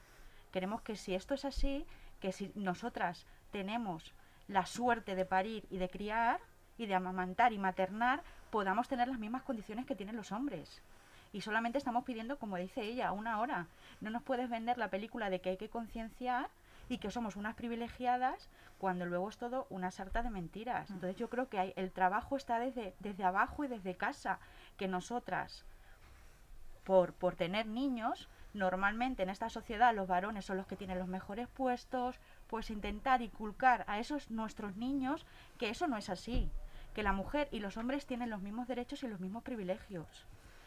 [0.51, 1.85] Queremos que si esto es así,
[2.19, 4.13] que si nosotras tenemos
[4.47, 6.39] la suerte de parir y de criar
[6.77, 10.81] y de amamantar y maternar, podamos tener las mismas condiciones que tienen los hombres.
[11.33, 13.67] Y solamente estamos pidiendo, como dice ella, una hora.
[14.01, 16.49] No nos puedes vender la película de que hay que concienciar
[16.87, 20.89] y que somos unas privilegiadas cuando luego es todo una sarta de mentiras.
[20.89, 24.39] Entonces yo creo que hay, el trabajo está desde, desde abajo y desde casa,
[24.77, 25.65] que nosotras
[26.83, 31.07] por, por tener niños, normalmente en esta sociedad los varones son los que tienen los
[31.07, 35.25] mejores puestos, pues intentar inculcar a esos nuestros niños
[35.57, 36.49] que eso no es así,
[36.93, 40.25] que la mujer y los hombres tienen los mismos derechos y los mismos privilegios.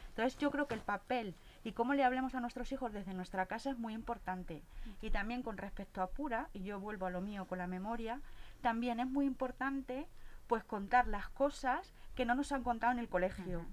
[0.08, 3.46] Entonces yo creo que el papel y cómo le hablemos a nuestros hijos desde nuestra
[3.46, 4.62] casa es muy importante.
[5.00, 8.20] Y también con respecto a Pura, y yo vuelvo a lo mío con la memoria,
[8.60, 10.08] también es muy importante
[10.48, 13.64] pues contar las cosas que no nos han contado en el colegio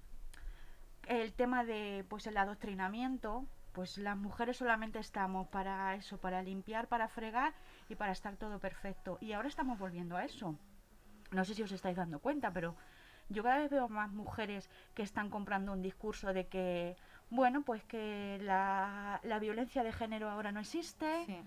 [1.08, 6.88] el tema de pues el adoctrinamiento pues las mujeres solamente estamos para eso para limpiar
[6.88, 7.54] para fregar
[7.90, 10.56] y para estar todo perfecto y ahora estamos volviendo a eso
[11.32, 12.76] no sé si os estáis dando cuenta pero
[13.30, 16.96] yo cada vez veo más mujeres que están comprando un discurso de que
[17.30, 21.38] bueno pues que la, la violencia de género ahora no existe Sí.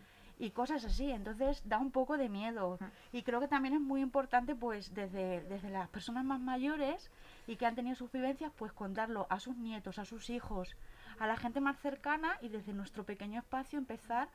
[0.41, 1.11] y cosas así.
[1.11, 2.79] Entonces da un poco de miedo.
[3.11, 7.11] Y creo que también es muy importante, pues, desde, desde las personas más mayores
[7.49, 10.77] y que han tenido sus vivencias, pues contarlo a sus nietos, a sus hijos,
[11.19, 14.29] a la gente más cercana y desde nuestro pequeño espacio empezar,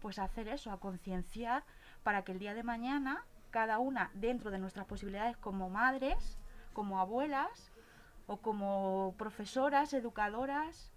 [0.00, 1.64] pues, a hacer eso, a concienciar
[2.02, 6.38] para que el día de mañana, cada una dentro de nuestras posibilidades como madres,
[6.72, 7.72] como abuelas
[8.26, 10.92] o como profesoras, educadoras,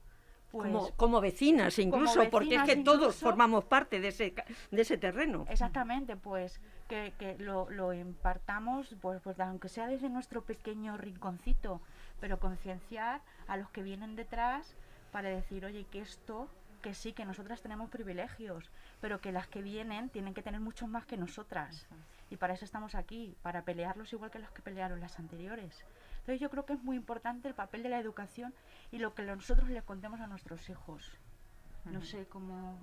[0.52, 4.36] pues como, como vecinas incluso, porque es que todos formamos parte de ese,
[4.70, 5.46] de ese terreno.
[5.50, 11.82] Exactamente, pues que, que lo, lo impartamos, pues, pues aunque sea desde nuestro pequeño rinconcito,
[12.20, 14.76] pero concienciar a los que vienen detrás
[15.12, 16.48] para decir, oye, que esto,
[16.82, 18.70] que sí, que nosotras tenemos privilegios,
[19.00, 21.88] pero que las que vienen tienen que tener muchos más que nosotras.
[22.30, 25.86] Y para eso estamos aquí, para pelearlos igual que los que pelearon las anteriores.
[26.20, 28.54] Entonces yo creo que es muy importante el papel de la educación
[28.92, 31.12] y lo que nosotros le contemos a nuestros hijos.
[31.86, 32.78] No sé cómo...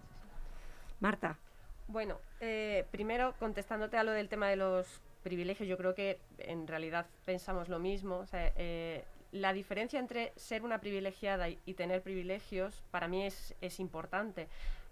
[1.00, 1.38] Marta,
[1.86, 6.66] Bueno, eh, primero contestándote a lo del tema de los privilegios, yo creo que en
[6.66, 8.16] realidad pensamos lo mismo.
[8.18, 13.54] O sea, eh, la diferencia entre ser una privilegiada y, tener privilegios para mí es,
[13.60, 14.48] es importante,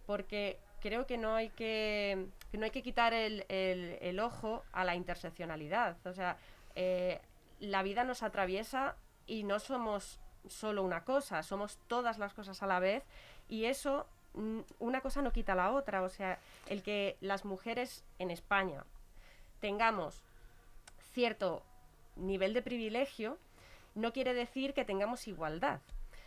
[0.07, 4.85] porque creo que no hay que, no hay que quitar el, el- el ojo a
[4.85, 5.97] la interseccionalidad.
[6.07, 6.37] O sea,
[6.75, 7.21] eh,
[7.61, 8.97] la vida nos atraviesa
[9.27, 13.03] y no somos solo una cosa, somos todas las cosas a la vez
[13.49, 16.03] y eso mm, una cosa no quita la otra.
[16.03, 18.85] O sea, el que las mujeres en España
[19.61, 20.23] tengamos
[21.13, 21.63] cierto
[22.17, 23.39] nivel de privilegio
[23.97, 25.81] no quiere decir que tengamos igualdad,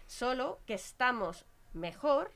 [0.08, 2.32] solo que estamos mejor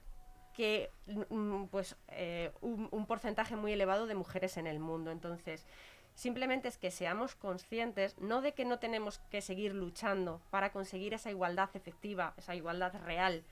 [0.54, 5.10] que mm, pues eh, un porcentaje muy elevado de mujeres en el mundo.
[5.12, 5.66] Entonces,
[6.14, 11.16] simplemente es que seamos conscientes, no de que no tenemos que seguir luchando para conseguir
[11.16, 13.44] esa igualdad efectiva, esa igualdad real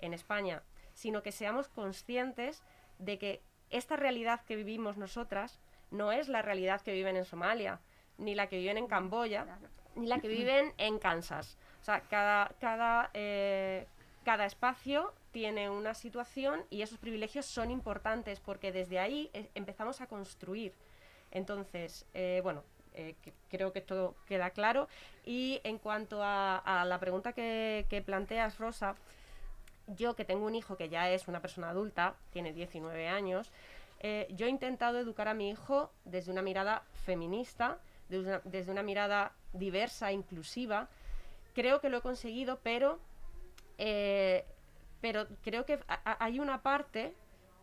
[0.00, 0.62] en España,
[0.94, 2.62] sino que seamos conscientes
[2.98, 5.60] de que esta realidad que vivimos nosotras
[5.92, 7.80] no es la realidad que viven en Somalia,
[8.16, 9.58] ni la que viven en Camboya,
[9.98, 11.56] ni la que viven en Kansas.
[11.80, 13.86] O sea, cada, cada, eh,
[14.24, 20.00] cada espacio tiene una situación y esos privilegios son importantes porque desde ahí eh, empezamos
[20.00, 20.72] a construir.
[21.30, 22.62] Entonces, eh, bueno,
[22.94, 24.88] eh, que- creo que esto queda claro.
[25.24, 28.96] Y en cuanto a, a la pregunta que, que planteas, Rosa,
[29.86, 33.50] yo que tengo un hijo que ya es una persona adulta, tiene 19 años,
[34.00, 38.70] eh, yo he intentado educar a mi hijo desde una mirada feminista, desde una, desde
[38.72, 40.88] una mirada diversa, inclusiva.
[41.54, 42.98] Creo que lo he conseguido, pero,
[43.78, 44.44] eh,
[45.00, 47.14] pero creo que hay una parte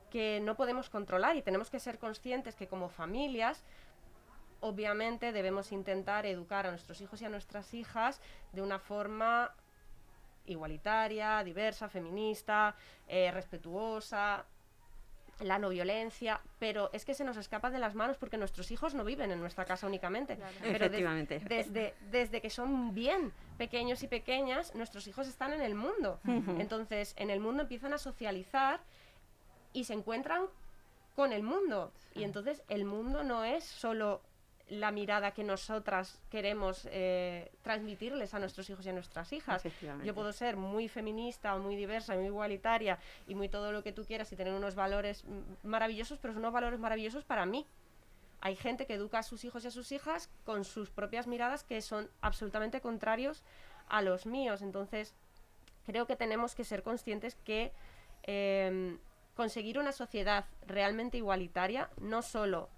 [0.09, 3.63] que no podemos controlar y tenemos que ser conscientes que como familias
[4.61, 8.21] obviamente debemos intentar educar a nuestros hijos y a nuestras hijas
[8.51, 9.53] de una forma
[10.45, 12.75] igualitaria, diversa, feminista,
[13.07, 14.45] eh, respetuosa,
[15.41, 18.93] la no violencia, pero es que se nos escapa de las manos porque nuestros hijos
[18.93, 20.37] no viven en nuestra casa únicamente.
[20.37, 21.39] Pero des- Efectivamente.
[21.47, 26.19] desde, desde que son bien pequeños y pequeñas, nuestros hijos están en el mundo.
[26.25, 28.79] Entonces, en el mundo empiezan a socializar
[29.73, 30.45] y se encuentran
[31.15, 31.91] con el mundo.
[32.13, 34.21] Y entonces el mundo no es solo
[34.69, 39.63] la mirada que nosotras queremos eh, transmitirles a nuestros hijos y a nuestras hijas.
[40.03, 42.97] Yo puedo ser muy feminista o muy diversa, muy igualitaria
[43.27, 46.41] y muy todo lo que tú quieras y tener unos valores mm, maravillosos, pero son
[46.41, 47.67] unos valores maravillosos para mí.
[48.41, 51.63] Hay gente que educa a sus hijos y a sus hijas con sus propias miradas
[51.63, 53.43] que son absolutamente contrarios
[53.87, 54.61] a los míos.
[54.63, 55.13] Entonces,
[55.85, 57.71] creo que tenemos que ser conscientes que
[58.23, 58.97] em,
[59.35, 62.69] conseguir una sociedad realmente igualitaria no solo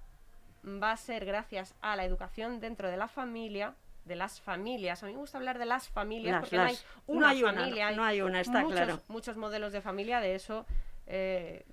[0.67, 3.73] va a ser gracias a la educación dentro de la familia,
[4.05, 5.03] de las familias.
[5.03, 6.65] A mí me gusta hablar de las familias Las- porque las.
[6.65, 6.77] no hay
[7.07, 7.91] No una hay una, familia.
[7.91, 8.99] no hay una, está muchos, claro.
[9.07, 10.65] Muchos modelos de familia, de eso
[11.07, 11.63] eh,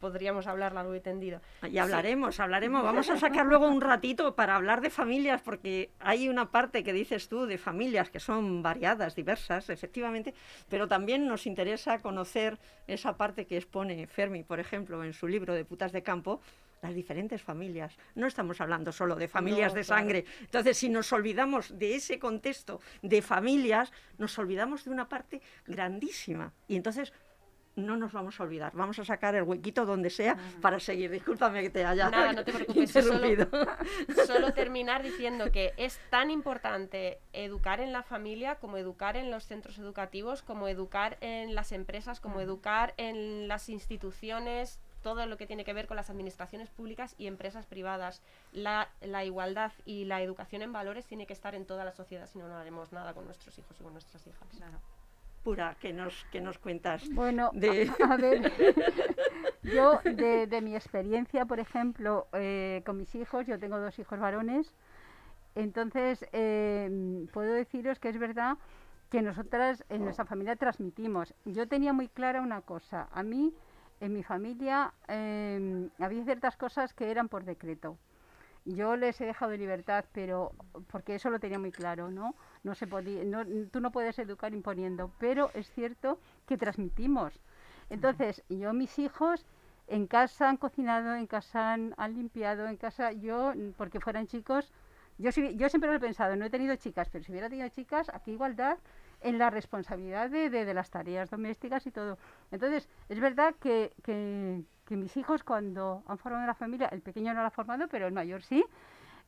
[0.00, 1.40] podríamos hablar largo y tendido.
[1.68, 2.82] Y hablaremos, hablaremos.
[2.84, 6.92] Vamos a sacar luego un ratito para hablar de familias, porque hay una parte que
[6.92, 10.34] dices tú de familias que son variadas, diversas, efectivamente,
[10.68, 15.52] pero también nos interesa conocer esa parte que expone Fermi, por ejemplo, en su libro
[15.54, 16.40] de Putas de Campo,
[16.82, 17.96] las diferentes familias.
[18.14, 20.00] No estamos hablando solo de familias No, de claro.
[20.00, 20.24] sangre.
[20.40, 26.52] Entonces, si nos olvidamos de ese contexto de familias, nos olvidamos de una parte grandísima.
[26.66, 27.12] Y entonces
[27.78, 28.72] no nos vamos a olvidar.
[28.74, 31.10] Vamos a sacar el huequito donde sea para seguir.
[31.10, 33.18] Discúlpame que te haya Nada, no te preocupes, solo-.
[34.26, 39.44] Solo terminar diciendo que es tan importante educar en la familia como educar en los
[39.44, 45.46] centros educativos, como educar en las empresas, como educar en las instituciones, todo lo que
[45.46, 48.20] tiene que ver con las administraciones públicas y empresas privadas.
[48.52, 52.26] La, la igualdad y la educación en valores tiene que estar en toda la sociedad,
[52.26, 54.48] si no, no haremos nada con nuestros hijos y con nuestras hijas.
[55.42, 57.08] Pura, que nos, que nos cuentas.
[57.12, 58.52] Bueno, de- a, a ver,
[59.62, 64.20] yo de, de mi experiencia, por ejemplo, eh, con mis hijos, yo tengo dos hijos
[64.20, 64.70] varones,
[65.54, 68.58] entonces eh, puedo deciros que es verdad
[69.10, 71.32] que nosotras en nuestra familia transmitimos.
[71.46, 73.54] Yo tenía muy clara una cosa, a mí
[74.00, 77.98] en mi familia eh, había ciertas cosas que eran por decreto.
[78.64, 80.52] Yo les he dejado de libertad, pero
[80.90, 82.34] porque eso lo tenía muy claro, ¿no?
[82.64, 87.40] No se podía, no, tú no puedes educar imponiendo, pero es cierto que transmitimos.
[87.88, 89.46] Entonces, yo mis hijos
[89.86, 94.70] en casa han cocinado, en casa han, han limpiado, en casa yo, porque fueran chicos,
[95.16, 98.10] yo, yo siempre lo he pensado, no he tenido chicas, pero si hubiera tenido chicas,
[98.12, 98.78] aquí igualdad
[99.20, 102.18] en la responsabilidad de, de- de las tareas domésticas y todo.
[102.50, 107.34] Entonces, es verdad que, que- que mis hijos cuando han formado una familia, el pequeño
[107.34, 108.64] no lo ha formado, pero el mayor sí,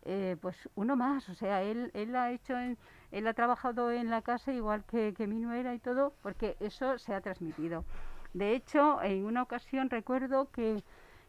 [0.04, 2.78] eh, pues uno más, o sea, él, él ha hecho, en-
[3.10, 6.98] él ha trabajado en la casa igual que, que mi nuera y todo, porque eso
[6.98, 7.84] se ha transmitido.
[8.32, 10.82] De hecho, en una ocasión recuerdo que,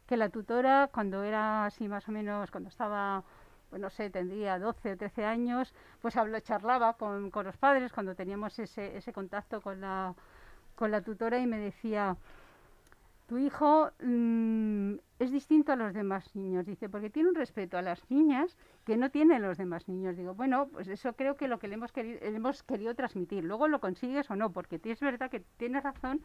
[0.08, 3.24] que la tutora, cuando era así más o menos, cuando estaba,
[3.72, 7.92] pues no sé, tendría 12 o 13 años, pues habló, charlaba con, con los padres
[7.92, 10.14] cuando teníamos ese, ese contacto con la,
[10.76, 12.18] con la tutora y me decía,
[13.32, 17.82] tu hijo mm, es distinto a los demás niños, dice, porque tiene un respeto a
[17.82, 20.18] las niñas que no tienen los demás niños.
[20.18, 23.46] Digo, bueno, pues eso creo que lo que le hemos querido, le hemos querido transmitir.
[23.46, 26.22] Luego lo consigues o no, porque es verdad que tienes razón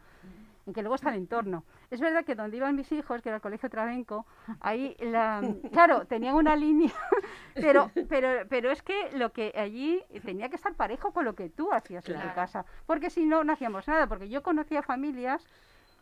[0.66, 1.64] en que luego está el entorno.
[1.90, 4.26] Es verdad que donde iban mis hijos, que era el colegio Trabenco,
[4.60, 5.40] ahí, la,
[5.72, 6.92] claro, tenían una línea,
[7.54, 11.48] pero, pero, pero es que lo que allí tenía que estar parejo con lo que
[11.48, 15.46] tú hacías en tu casa, porque si no, no hacíamos nada, porque yo conocía familias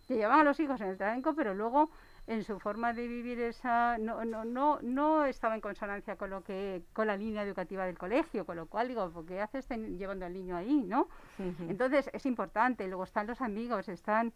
[0.09, 1.91] que llevaban a los hijos en el Trabenco, pero luego
[2.27, 6.43] en su forma de vivir esa no, no, no, no estaba en consonancia con lo
[6.43, 9.99] que con la línea educativa del colegio, con lo cual digo, ¿por qué haces ten-
[9.99, 11.09] llevando al niño ahí, no?
[11.71, 14.33] Entonces es importante, luego están los amigos, están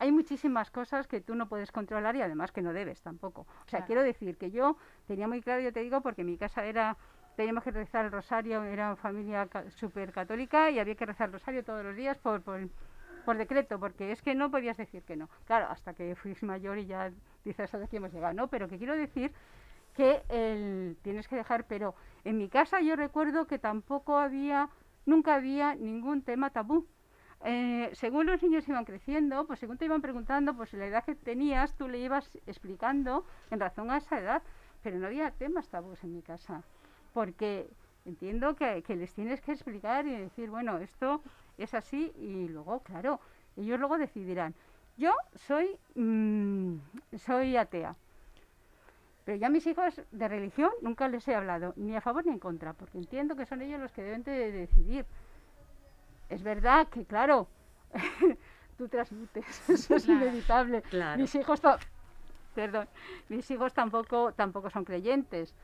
[0.00, 3.42] hay muchísimas cosas que tú no puedes controlar y además que no debes tampoco.
[3.42, 3.86] O sea, Claro.
[3.86, 6.96] quiero decir que yo tenía muy claro, yo te digo, porque mi casa era,
[7.36, 11.34] teníamos que rezar el rosario, era una familia súper católica y había que rezar el
[11.34, 12.66] rosario todos los días por, por,
[13.26, 15.28] por decreto, porque es que no podías decir que no.
[15.44, 17.12] Claro, hasta que fui mayor y ya
[17.44, 18.48] dices hasta aquí hemos llegado, ¿no?
[18.48, 19.32] Pero que quiero decir
[19.94, 21.94] que el, tienes que dejar, pero
[22.24, 24.70] en mi casa yo recuerdo que tampoco había,
[25.04, 26.86] nunca había ningún tema tabú.
[27.44, 31.14] Eh, según los niños iban creciendo, pues según te iban preguntando, pues la edad que
[31.14, 34.42] tenías, tú le ibas explicando en razón a esa edad,
[34.82, 36.62] pero no había temas tabús en mi casa,
[37.14, 37.70] porque
[38.04, 41.22] entiendo que, les tienes que explicar y decir, bueno, esto
[41.56, 43.20] es así y luego, claro,
[43.56, 44.54] ellos luego decidirán.
[44.98, 46.76] Yo soy, mm,
[47.16, 47.96] soy atea,
[49.24, 52.38] pero ya mis hijos de religión nunca les he hablado, ni a favor ni en
[52.38, 55.06] contra, porque entiendo que son ellos los que deben de decidir.
[56.30, 57.48] Es verdad que, claro,
[58.78, 60.22] tú transmites, eso es Claro.
[60.22, 60.82] inevitable.
[60.82, 61.20] Claro.
[61.20, 61.60] Mis hijos,
[62.54, 62.88] perdón,
[63.28, 65.54] mis hijos tampoco, tampoco son creyentes,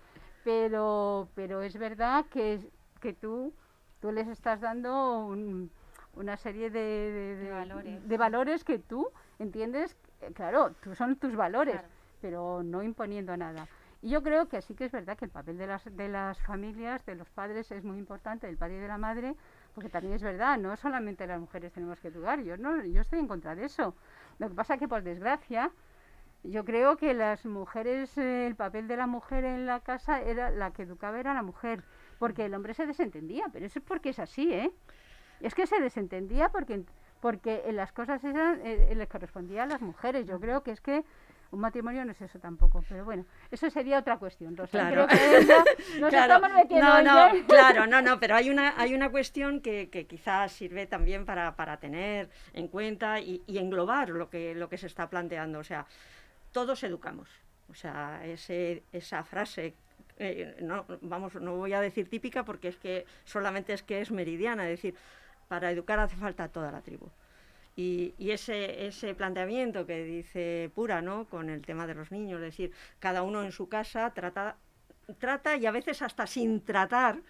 [0.44, 2.60] pero, pero es verdad que,
[3.00, 3.54] que tú,
[4.00, 5.70] tú les estás dando un-
[6.14, 8.08] una serie de, de- de- valores.
[8.08, 9.08] de valores que tú
[9.38, 11.88] entiendes, eh, claro, tú son tus valores, Claro.
[12.22, 13.68] pero no imponiendo nada.
[14.02, 16.38] Y yo creo que sí que es verdad que el papel de las, de las
[16.42, 19.34] familias, de los padres, es muy importante, del padre y de la madre,
[19.76, 23.18] porque también es verdad, no solamente las mujeres tenemos que educar, yo, no, yo estoy
[23.18, 23.94] en contra de eso.
[24.38, 25.70] Lo que pasa es que, por desgracia,
[26.42, 30.50] yo creo que las mujeres, eh, el papel de la mujer en la casa era
[30.50, 31.84] la que educaba era la mujer,
[32.18, 34.72] porque el hombre se desentendía, pero eso es porque es así, ¿eh?
[35.40, 36.82] Es que se desentendía porque
[37.20, 40.26] porque en las cosas eran, eh, les correspondía a las mujeres.
[40.26, 41.04] Yo creo que es que
[41.56, 44.70] un matrimonio no es eso tampoco, pero bueno, eso sería otra cuestión, Rosa.
[44.90, 45.06] Claro.
[45.06, 45.64] Creo que eso
[46.00, 46.34] nos Claro.
[46.34, 49.88] estamos metiendo no, no, ya- claro, no, no, pero hay una, hay una cuestión que,
[49.90, 54.68] que quizás sirve también para, para tener en cuenta y, y englobar lo que, lo
[54.68, 55.58] que se está planteando.
[55.58, 55.86] O sea,
[56.52, 57.28] todos educamos.
[57.70, 59.74] O sea, ese, esa frase,
[60.18, 64.10] eh, no, vamos, no voy a decir típica porque es que solamente es que es
[64.10, 64.94] meridiana, es decir,
[65.48, 67.08] para educar hace falta toda la tribu.
[67.76, 71.26] Y, y ese, ese planteamiento que dice Pura, ¿no?
[71.26, 74.56] Con el tema de los niños, es decir, cada uno en su casa trata,
[75.18, 77.20] trata y a veces hasta sin tratar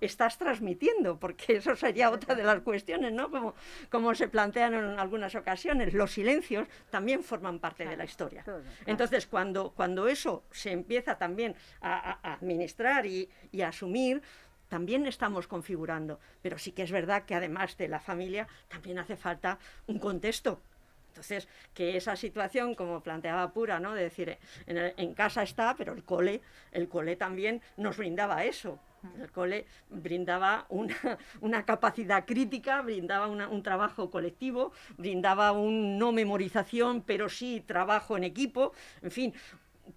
[0.00, 3.30] estás transmitiendo, porque eso sería otra de las cuestiones, ¿no?
[3.30, 3.54] Como,
[3.90, 8.42] como se plantean en algunas ocasiones, los silencios también forman parte de la historia.
[8.42, 8.76] Todo, claro.
[8.86, 14.22] Entonces, cuando, cuando eso se empieza también a administrar y, y a asumir,
[14.70, 16.18] también estamos configurando.
[16.40, 20.62] Pero sí que es verdad que además de la familia, también hace falta un contexto.
[21.08, 23.94] Entonces, que esa situación, como planteaba Pura, ¿no?
[23.94, 26.40] De decir, en, casa está, pero el cole,
[26.70, 28.78] el cole también nos brindaba eso.
[29.18, 37.28] El cole brindaba una, capacidad crítica, brindaba un trabajo colectivo, brindaba un no memorización, pero
[37.28, 39.34] sí trabajo en equipo, en fin,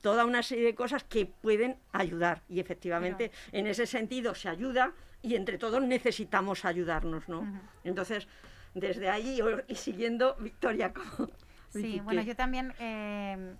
[0.01, 2.41] toda una serie de cosas que pueden ayudar.
[2.49, 7.47] Y efectivamente, en ese sentido se ayuda y entre todos necesitamos ayudarnos, ¿no?
[7.83, 8.27] Entonces,
[8.73, 10.93] desde ahí y siguiendo, Victoria.
[11.69, 13.55] Sí, bueno, yo también eh,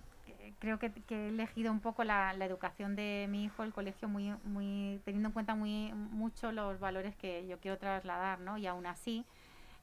[0.58, 4.08] creo que, que he elegido un poco la, la educación de mi hijo, el colegio,
[4.08, 8.58] muy, muy teniendo en cuenta muy mucho los valores que yo quiero trasladar, ¿no?
[8.58, 9.24] Y aún así,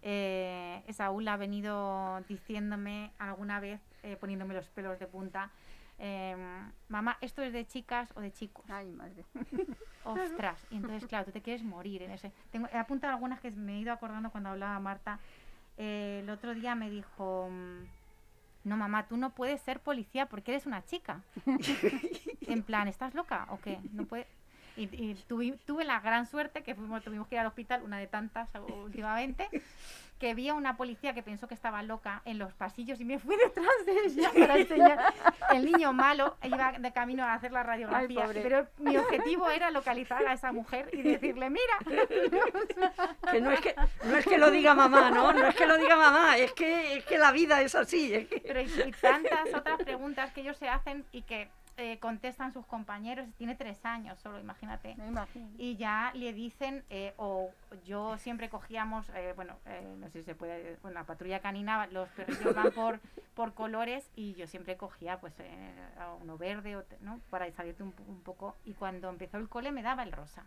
[0.02, 5.52] eh, Saúl ha venido diciéndome alguna vez, eh, poniéndome los pelos de punta,
[6.04, 6.36] eh,
[6.90, 8.66] mamá, ¿esto es de chicas o de chicos?
[8.70, 9.24] Ay, madre.
[10.04, 12.32] Ostras, y entonces, claro, tú te quieres morir en ese.
[12.50, 15.20] Tengo, he apuntado algunas que me he ido acordando cuando hablaba Marta.
[15.78, 17.84] Eh, el otro día me dijo, mm,
[18.64, 21.22] no mamá, tú no puedes ser policía porque eres una chica.
[22.48, 23.80] en plan, ¿estás loca o qué?
[23.92, 24.26] No puede...
[24.78, 28.50] Y, tuve la gran suerte que fuimos, tuvimos que ir al hospital, una de tantas
[28.86, 29.50] últimamente,
[30.20, 33.18] que vi a una policía que pensó que estaba loca en los pasillos y me
[33.18, 35.14] fui detrás de ella para enseñar.
[35.52, 40.26] El niño malo iba de camino a hacer la radiografía, pero mi objetivo era localizar
[40.28, 41.74] a esa mujer y decirle, mira,
[43.32, 45.34] Que no es que, no es que lo diga mamá, ¿no?
[45.34, 48.14] No es que lo diga mamá, es que, es que la vida es así.
[48.14, 52.00] es que- Pero y, y tantas otras preguntas que ellos se hacen y que eh,
[52.00, 53.28] contestan sus compañeros.
[53.38, 54.96] Tiene tres años solo, imagínate.
[54.96, 55.50] Me imagino.
[55.58, 57.52] Y ya le dicen, eh, o
[57.86, 61.88] yo siempre cogíamos, eh, bueno, eh, no sé si se puede, bueno, la patrulla canina,
[61.88, 63.00] los perrillos van por,
[63.34, 65.74] por colores y yo siempre cogía pues eh,
[66.22, 67.20] uno verde, o ¿no?
[67.30, 68.56] Para salirte un, un poco.
[68.66, 70.46] Y cuando empezó el cole me daba el rosa.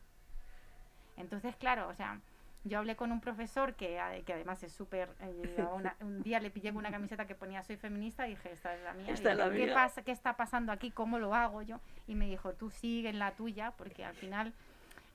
[1.16, 2.20] Entonces, claro, o sea,
[2.64, 5.08] yo hablé con un profesor que, a- que además es súper...
[5.20, 5.64] eh,
[6.00, 8.92] un día le pillé una camiseta que ponía soy feminista y dije, esta es la
[8.94, 9.06] mía.
[9.12, 9.74] Esta es la ¿Qué mía".
[9.74, 10.02] pasa?
[10.02, 10.90] ¿Qué está pasando aquí?
[10.90, 11.80] ¿Cómo lo hago yo?
[12.06, 14.52] Y me dijo, tú sigue en la tuya, porque al final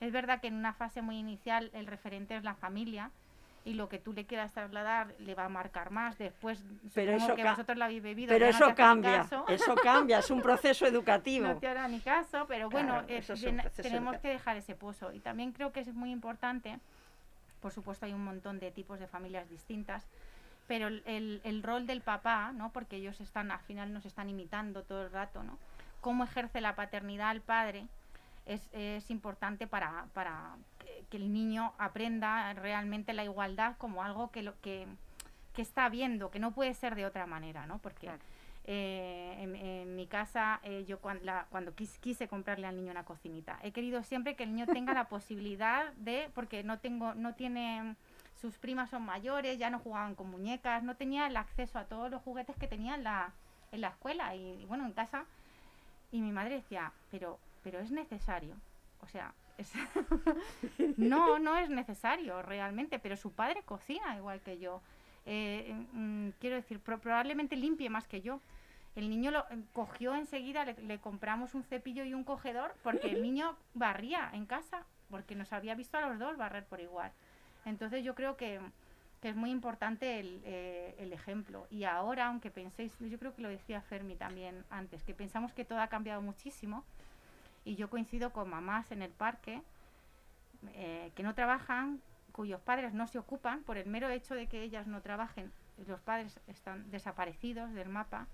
[0.00, 3.10] es verdad que en una fase muy inicial el referente es la familia
[3.62, 6.16] y lo que tú le quieras trasladar le va a marcar más.
[6.16, 8.30] Después, Pero eso que vosotros lo habéis bebido.
[8.30, 11.48] Pero no eso hacen cambia, eso cambia, es un proceso educativo.
[11.48, 13.74] No te hará ni caso, pero bueno, Claro, eh, tenemos
[14.14, 14.20] educativo.
[14.22, 15.12] que dejar ese pozo.
[15.12, 16.78] Y también creo que es muy importante,
[17.60, 20.06] por supuesto hay un montón de tipos de familias distintas,
[20.66, 22.70] pero el, el- rol del papá, ¿no?
[22.72, 25.58] porque ellos están, al final nos están imitando todo el rato, ¿no?
[26.00, 27.86] cómo ejerce la paternidad el padre
[28.46, 30.56] es, es importante para, para
[31.10, 34.86] que, el niño aprenda realmente la igualdad como algo que, lo, que,
[35.52, 37.78] que está viendo, que no puede ser de otra manera, ¿no?
[37.78, 38.10] Porque.
[38.72, 42.92] Eh, en, en mi casa, eh, yo cuan- la- cuando quis- quise comprarle al niño
[42.92, 47.14] una cocinita, he querido siempre que el niño tenga la posibilidad de, porque no tengo,
[47.14, 47.96] no tiene,
[48.40, 52.12] sus primas son mayores, ya no jugaban con muñecas, no tenía el acceso a todos
[52.12, 53.32] los juguetes que tenía en la,
[53.72, 55.24] en la escuela y, y bueno, en casa.
[56.12, 58.54] Y mi madre decía, pero, pero es necesario.
[59.00, 59.72] O sea, es-
[60.96, 64.80] no, no es necesario realmente, pero su padre cocina igual que yo.
[65.26, 68.40] Eh, mm, quiero decir, pro- probablemente limpie más que yo.
[68.96, 73.22] El niño lo cogió enseguida, le, le compramos un cepillo y un cogedor porque el
[73.22, 77.12] niño barría en casa, porque nos había visto a los dos barrer por igual.
[77.64, 78.60] Entonces yo creo que,
[79.20, 81.66] que es muy importante el, eh, el ejemplo.
[81.70, 85.64] Y ahora, aunque penséis, yo creo que lo decía Fermi también antes, que pensamos que
[85.64, 86.84] todo ha cambiado muchísimo,
[87.64, 89.62] y yo coincido con mamás en el parque
[90.72, 92.00] eh, que no trabajan,
[92.32, 95.52] cuyos padres no se ocupan, por el mero hecho de que ellas no trabajen,
[95.86, 98.26] los padres están desaparecidos del mapa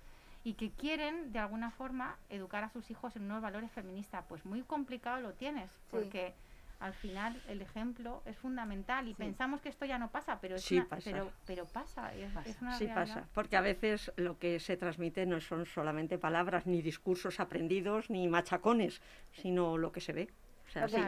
[0.46, 4.24] y que quieren de alguna forma educar a sus hijos en unos valores feministas.
[4.28, 6.34] Pues muy complicado lo tienes, porque
[6.78, 10.62] al final el ejemplo es fundamental y pensamos que esto ya no pasa, pero es
[10.62, 11.10] Sí una- pasa.
[11.10, 12.94] pero pero pasa, es, es una Sí realidad.
[13.14, 18.08] pasa, porque a veces lo que se transmite no son solamente palabras, ni discursos aprendidos,
[18.08, 20.28] ni machacones, sino lo que se ve.
[20.68, 21.00] O sea, sí.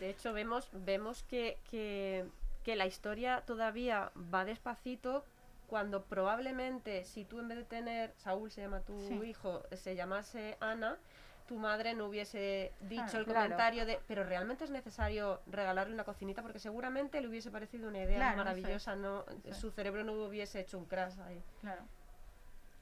[0.00, 2.24] De hecho, vemos, vemos que, que-
[2.64, 5.24] que la historia todavía va despacito
[5.70, 9.14] cuando probablemente si tú en vez de tener, Saúl se llama tu Sí.
[9.24, 10.98] hijo, se llamase Ana,
[11.46, 13.40] tu madre no hubiese dicho Claro, el claro.
[13.42, 17.98] comentario de, pero realmente es necesario regalarle una cocinita porque seguramente le hubiese parecido una
[17.98, 21.40] idea Claro, maravillosa, no, su cerebro no hubiese hecho un crash ahí.
[21.60, 21.82] Claro.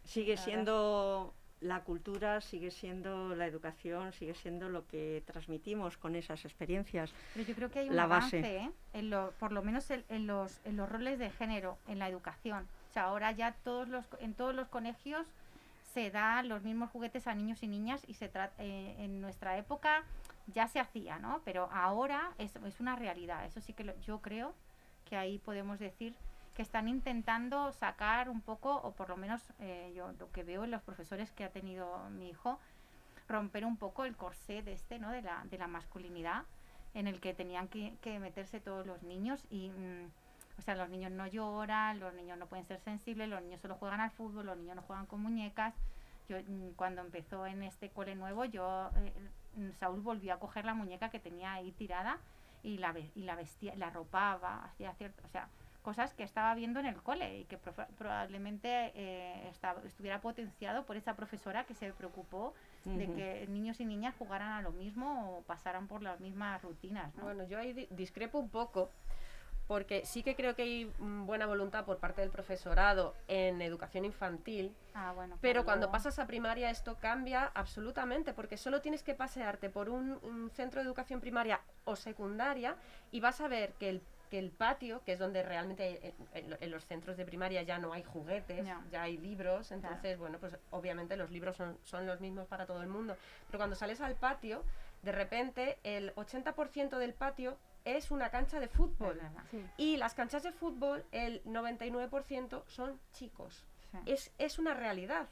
[0.04, 6.44] Sigue siendo la cultura, sigue siendo la educación, sigue siendo lo que transmitimos con esas
[6.44, 7.12] experiencias.
[7.34, 8.56] Pero yo creo que hay un La avance, base.
[8.58, 8.70] ¿eh?
[8.92, 12.08] en lo- por lo menos en, en los, en los roles de género, en la
[12.08, 12.68] educación.
[12.88, 15.26] O sea, ahora ya todos los, en todos los colegios
[15.92, 20.04] se dan los mismos juguetes a niños y niñas y se trata en nuestra época
[20.54, 21.40] ya se hacía, ¿no?
[21.44, 23.44] Pero ahora es, es una realidad.
[23.44, 24.54] Eso sí que lo- yo creo
[25.04, 26.14] que ahí podemos decir
[26.54, 30.64] que están intentando sacar un poco, o por lo menos eh, yo lo que veo
[30.64, 32.58] en los profesores que ha tenido mi hijo,
[33.28, 35.10] romper un poco el corsé de este, ¿no?
[35.10, 36.44] De la, de la masculinidad
[36.94, 40.10] en el que tenían que, que meterse todos los niños y mm,
[40.58, 43.76] o sea los niños no lloran los niños no pueden ser sensibles los niños solo
[43.76, 45.74] juegan al fútbol los niños no juegan con muñecas
[46.28, 49.12] yo mm, cuando empezó en este cole nuevo yo eh,
[49.56, 52.18] mm, Saúl volvió a coger la muñeca que tenía ahí tirada
[52.62, 55.48] y la y la vestía la arropaba hacía cierto o sea
[55.82, 60.96] cosas que estaba viendo en el cole y que probablemente eh, estaba- estuviera potenciado por
[60.96, 62.52] esa profesora que se preocupó
[62.84, 67.14] de que niños y niñas jugaran a lo mismo o pasaran por las mismas rutinas,
[67.14, 67.22] ¿no?
[67.24, 68.90] Bueno, yo ahí di- discrepo un poco,
[69.68, 74.04] porque sí que creo que hay mm, buena voluntad por parte del profesorado en educación
[74.04, 79.14] infantil, Ah, bueno, pero cuando pasas a primaria esto cambia absolutamente, porque solo tienes que
[79.14, 82.74] pasearte por un, un centro de educación primaria o secundaria
[83.12, 86.54] y vas a ver que el que el patio, que es donde realmente hay- en,
[86.60, 88.82] en- los centros de primaria ya no hay juguetes, Ya.
[88.92, 92.82] ya hay libros, entonces, bueno, pues obviamente los libros son, son los mismos para todo
[92.82, 93.16] el mundo.
[93.46, 94.64] Pero cuando sales al patio,
[95.00, 99.20] de repente el 80% del patio es una cancha de fútbol.
[99.76, 103.64] Y las canchas de fútbol, el 99% son chicos.
[103.92, 103.98] sí.
[104.06, 105.28] Es, es una realidad.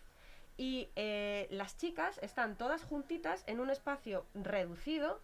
[0.57, 5.21] Y eh, las chicas están todas juntitas en un espacio reducido,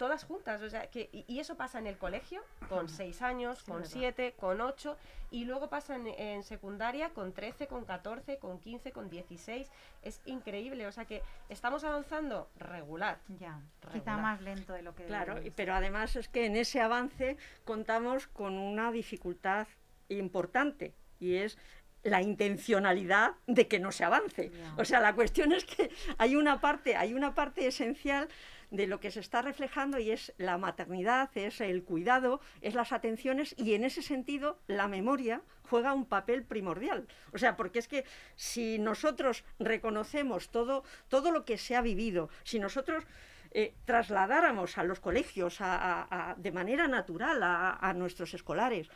[0.00, 0.62] todas juntas.
[0.62, 3.84] O sea, que, y, y eso pasa en el colegio con 6 años, Sí, con.
[3.84, 4.96] 7, con 8,
[5.30, 9.70] y luego pasa en, en secundaria con 13, con 14, con 15, con 16.
[10.02, 10.86] Es increíble.
[10.86, 13.18] O sea que estamos avanzando regular.
[13.38, 14.20] Ya, quizá regular.
[14.22, 17.36] más lento de lo que Claro, y- pero además es que en ese avance
[17.66, 19.68] contamos con una dificultad
[20.08, 21.58] importante y es
[22.02, 24.50] la intencionalidad de que no se avance.
[24.78, 28.26] O sea, la cuestión es que hay una parte, hay una parte esencial
[28.70, 32.92] de lo que se está reflejando y es la maternidad, es el cuidado, es las
[32.92, 37.06] atenciones y en ese sentido la memoria juega un papel primordial.
[37.32, 38.04] O sea, porque es que
[38.36, 43.04] si nosotros reconocemos todo, todo lo que se ha vivido, si nosotros
[43.52, 48.88] eh, trasladáramos a los colegios a- de manera natural a nuestros escolares,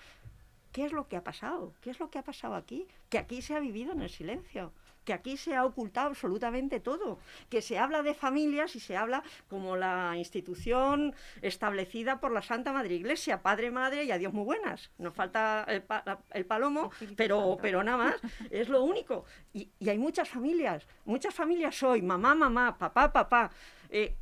[0.70, 1.75] ¿qué es lo que ha pasado?
[1.81, 2.87] ¿Qué es lo que ha pasado aquí?
[3.09, 4.72] Que aquí se ha vivido en el silencio,
[5.05, 7.18] que aquí se ha ocultado absolutamente todo,
[7.50, 12.72] que se habla de familias y se habla como la institución establecida por la Santa
[12.72, 14.90] Madre Iglesia, Padre, Madre y a Dios muy buenas.
[14.98, 17.59] Nos falta el, pa- la- el palomo, pero, Santo.
[17.62, 18.16] pero nada más,
[18.50, 19.24] es lo único.
[19.52, 23.50] Y, y hay muchas familias, muchas familias hoy, mamá, mamá, papá, papá,
[23.90, 24.14] eh,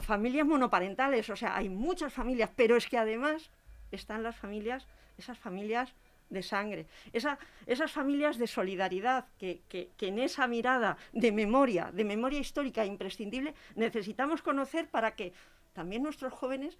[0.00, 3.50] familias monoparentales, o sea, hay muchas familias, pero es que además
[3.92, 4.86] están las familias,
[5.18, 5.94] esas familias
[6.30, 9.60] de sangre, esa- esas familias de solidaridad que
[10.00, 15.32] en esa mirada de memoria, de memoria histórica imprescindible, necesitamos conocer para que
[15.74, 16.78] también nuestros jóvenes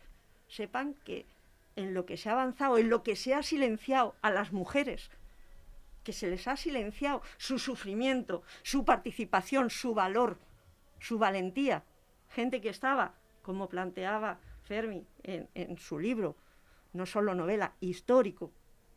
[0.49, 1.27] sepan que
[1.77, 5.11] en lo que se ha avanzado, en lo que se ha silenciado a las mujeres,
[6.05, 10.39] que se les ha silenciado su sufrimiento, su participación, su valor,
[10.99, 11.85] su valentía.
[12.31, 16.37] Gente que estaba, como planteaba Fermi en, en su libro,
[16.93, 18.51] no solo novela, histórico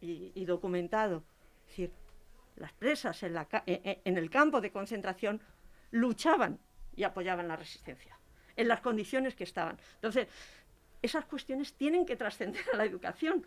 [0.04, 1.24] y, y documentado.
[1.64, 1.92] Es decir,
[2.56, 5.42] las presas en, la e- e- en el campo de concentración
[5.92, 6.60] luchaban
[6.96, 8.18] y apoyaban la resistencia,
[8.56, 9.80] en las condiciones que estaban.
[9.96, 10.28] Entonces,
[11.02, 13.46] esas cuestiones tienen que trascender a la educación.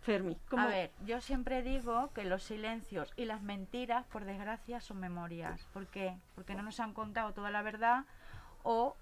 [0.00, 0.64] Fermi, ¿cómo?
[0.64, 5.64] A ver, yo siempre digo que los silencios y las mentiras, por desgracia, son memorias.
[5.72, 6.16] ¿Por qué?
[6.34, 8.04] Porque no nos han contado toda la verdad
[8.64, 8.96] o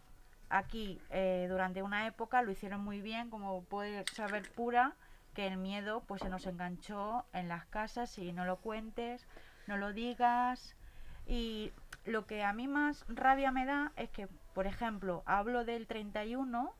[0.50, 4.94] aquí eh, durante una época lo hicieron muy bien, como puede saber pura,
[5.46, 9.26] el miedo pues se nos enganchó en las casas y no lo cuentes,
[9.66, 10.76] no lo digas.
[11.26, 11.72] Y
[12.04, 16.74] lo que a mí más rabia me da es que, por ejemplo, hablo del 31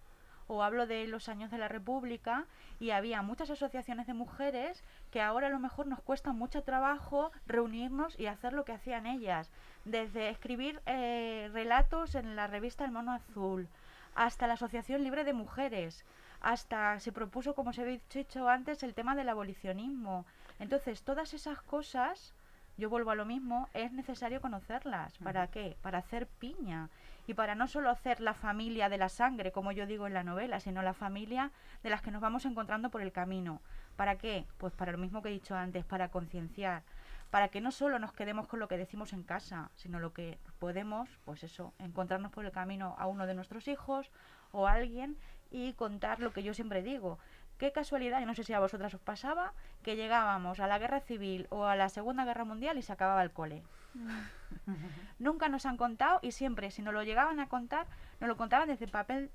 [0.51, 2.47] o hablo de los años de la República
[2.81, 4.83] y había muchas asociaciones de mujeres
[5.13, 9.07] que ahora a lo mejor nos cuesta mucho trabajo reunirnos y hacer lo que hacían
[9.07, 9.53] ellas,
[9.85, 13.69] desde escribir eh, relatos en la revista El Mono Azul,
[14.17, 16.05] hasta la Asociación Libre de Mujeres,
[16.41, 20.27] hasta se propuso, como os he dicho antes, el tema del abolicionismo.
[20.59, 22.35] Entonces, todas esas cosas,
[22.77, 25.19] yo vuelvo a lo mismo, es necesario conocerlas.
[25.19, 25.77] ¿Para qué?
[25.83, 26.89] Para hacer piña.
[27.27, 30.25] Y para no solo hacer la familia de la sangre, como yo digo en la
[30.25, 33.61] novela, sino la familia de las que nos vamos encontrando por el camino.
[33.97, 34.47] ¿Para qué?
[34.57, 36.83] Pues para lo mismo que he dicho antes, para concienciar.
[37.31, 40.39] Para que no solo nos quedemos con lo que decimos en casa, sino lo que
[40.59, 44.11] podemos, pues eso, encontrarnos por el camino a uno de nuestros hijos
[44.51, 45.17] o a alguien
[45.51, 47.19] y contar lo que yo siempre digo.
[47.59, 51.01] Qué casualidad, y no sé si a vosotras os pasaba, que llegábamos a la guerra
[51.01, 53.63] civil o a la Segunda Guerra Mundial y se acababa el cole.
[55.19, 57.87] Nunca nos han contado y siempre, si nos lo llegaban a contar,
[58.21, 59.31] nos lo contaban desde el papel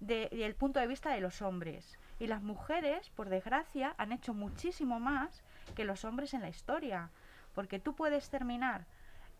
[0.00, 1.98] de- y el punto de vista de los hombres.
[2.18, 5.42] Y las mujeres, por desgracia, han hecho muchísimo más
[5.74, 7.10] que los hombres en la historia.
[7.54, 8.84] Porque tú puedes terminar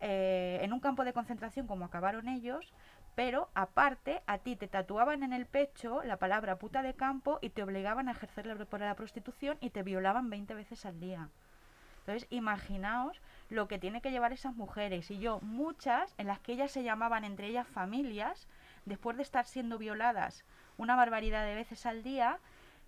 [0.01, 2.73] eh, en un campo de concentración como acabaron ellos,
[3.15, 7.51] pero aparte a ti te tatuaban en el pecho la palabra puta de campo y
[7.51, 11.29] te obligaban a ejercer la, la prostitución y te violaban 20 veces al día.
[12.01, 15.11] Entonces, imaginaos lo que tiene que llevar esas mujeres.
[15.11, 18.47] Y yo, muchas, en las que ellas se llamaban entre ellas familias,
[18.85, 20.45] después de estar siendo violadas
[20.77, 22.39] una barbaridad de veces al día,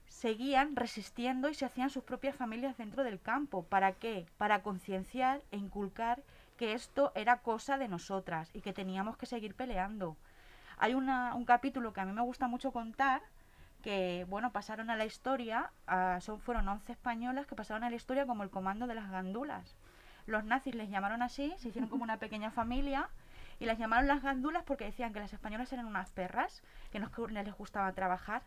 [0.09, 3.65] seguían resistiendo y se hacían sus propias familias dentro del campo.
[3.65, 4.27] ¿Para qué?
[4.39, 6.23] Para concienciar e inculcar
[6.57, 10.17] que esto era cosa de nosotras y que teníamos que seguir peleando.
[10.79, 13.23] Hay una- un capítulo que a mí me gusta mucho contar,
[13.83, 17.97] que bueno, pasaron a la historia, a- son, fueron 11 españolas que pasaron a la
[17.97, 19.77] historia como el comando de las gandulas.
[20.27, 23.09] Los nazis les llamaron así, se hicieron como una pequeña familia
[23.61, 27.09] y las llamaron las gandulas porque decían que las españolas eran unas perras, que no
[27.29, 28.43] les gustaba trabajar.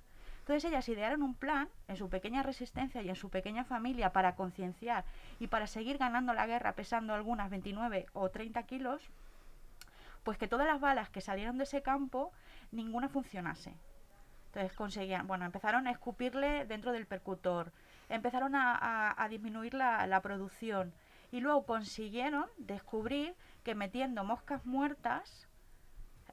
[0.50, 4.34] Entonces ellas idearon un plan en su pequeña resistencia y en su pequeña familia para
[4.34, 5.06] concienciar
[5.40, 9.12] y para seguir ganando la guerra pesando algunas 29 o 30 kilos,
[10.24, 12.32] pues que todas las balas que salieron de ese campo,
[12.72, 13.76] ninguna funcionase.
[14.48, 17.72] Entonces conseguían, bueno, empezaron a escupirle dentro del percutor,
[18.10, 20.96] empezaron a, disminuir la, la producción
[21.32, 25.48] y luego consiguieron descubrir que metiendo moscas muertas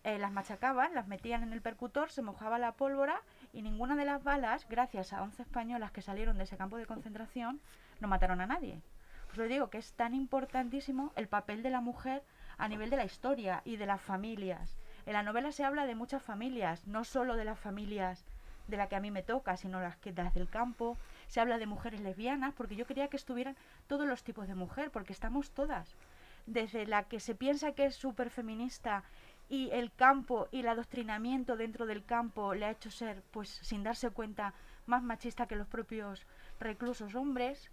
[0.07, 3.21] eh, las machacaban, las metían en el percutor, se mojaba la pólvora
[3.57, 6.85] y ninguna de las balas, gracias a 11 españolas que salieron de ese campo de
[6.85, 7.59] concentración,
[8.01, 8.83] no mataron a nadie.
[9.29, 12.23] Pues os digo que es tan importantísimo el papel de la mujer
[12.59, 14.77] a nivel de la historia y de las familias.
[15.07, 18.27] En la novela se habla de muchas familias, no solo de las familias
[18.69, 20.99] de la que a mí me toca, sino las que las del campo.
[21.29, 24.91] Se habla de mujeres lesbianas, porque yo quería que estuvieran todos los tipos de mujer,
[24.91, 25.97] porque estamos todas.
[26.45, 29.03] Desde la que se piensa que es súper feminista
[29.49, 33.83] y el campo y el adoctrinamiento dentro del campo le ha hecho ser, pues sin
[33.83, 34.55] darse cuenta,
[34.87, 36.27] más machista que los propios
[36.59, 37.71] reclusos hombres,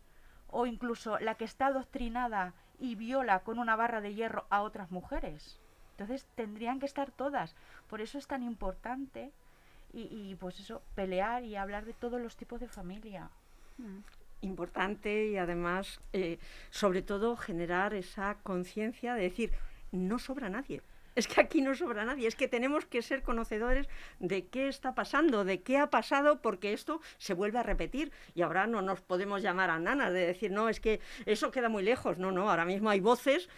[0.50, 4.92] o incluso la que está adoctrinada y viola con una barra de hierro a otras
[4.92, 5.60] mujeres.
[5.92, 7.56] Entonces tendrían que estar todas.
[7.88, 9.32] Por eso es tan importante
[9.94, 13.30] y, y, pues eso, pelear y hablar de todos los tipos de familia.
[14.42, 19.52] Importante y además, eh, sobre todo, generar esa conciencia de decir,
[19.92, 20.82] no sobra nadie.
[21.16, 23.88] Es que aquí no sobra nadie, es que tenemos que ser conocedores
[24.20, 28.12] de qué está pasando, de qué ha pasado, porque esto se vuelve a repetir.
[28.34, 31.70] Y ahora no nos podemos llamar a nanas de decir, no, es que eso queda
[31.70, 32.18] muy lejos.
[32.18, 33.50] No, no, ahora mismo hay voces,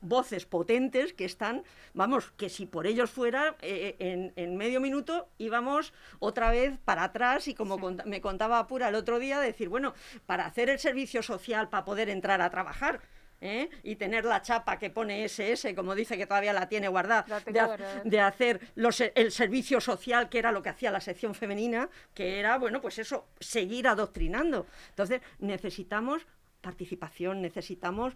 [0.00, 5.28] voces potentes que están, vamos, que si por ellos fuera, eh, en, en medio minuto
[5.38, 9.68] íbamos otra vez para atrás y como cont- me contaba Pura el otro día, decir,
[9.68, 9.94] bueno,
[10.26, 13.00] para hacer el servicio social, para poder entrar a trabajar,
[13.40, 13.68] ¿eh?
[13.82, 17.60] y tener la chapa que pone SS, como dice que todavía la tiene guardada, de,
[17.60, 18.02] ha- guardada.
[18.04, 22.38] de hacer los, el servicio social, que era lo que hacía la sección femenina, que
[22.40, 24.66] era, bueno, pues eso, seguir adoctrinando.
[24.90, 26.26] Entonces, necesitamos
[26.60, 28.14] participación, necesitamos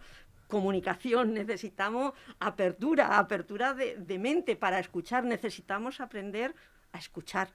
[0.48, 6.54] comunicación, necesitamos apertura, apertura de, de mente para escuchar, necesitamos aprender
[6.92, 7.50] a escuchar.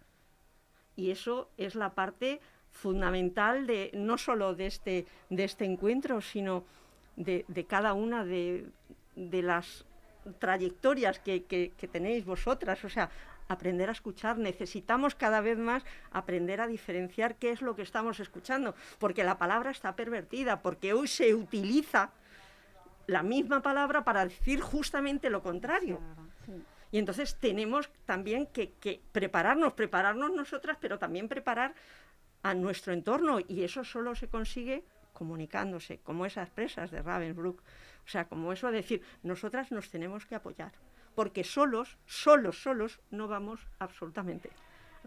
[0.95, 2.39] Y eso es la parte
[2.71, 6.63] fundamental de no solo de este, de este encuentro, sino
[7.15, 8.65] de, de cada una de,
[9.15, 9.85] de las
[10.39, 13.09] trayectorias que, que- que tenéis vosotras, o sea,
[13.47, 14.37] aprender a escuchar.
[14.37, 19.37] Necesitamos cada vez más aprender a diferenciar qué es lo que estamos escuchando, porque la
[19.37, 22.09] palabra está pervertida, porque hoy se utiliza
[23.07, 25.99] la misma palabra para decir justamente lo contrario.
[26.91, 31.75] Y entonces tenemos también que, que prepararnos, prepararnos nosotras, pero también preparar
[32.41, 33.39] a nuestro entorno.
[33.47, 34.83] Y eso solo se consigue
[35.15, 37.59] comunicándose, como esas presas de Ravensbrück.
[38.05, 40.71] O sea, como eso de decir, nosotras nos tenemos que apoyar.
[41.15, 44.51] Porque solos, solos, solos, no vamos absolutamente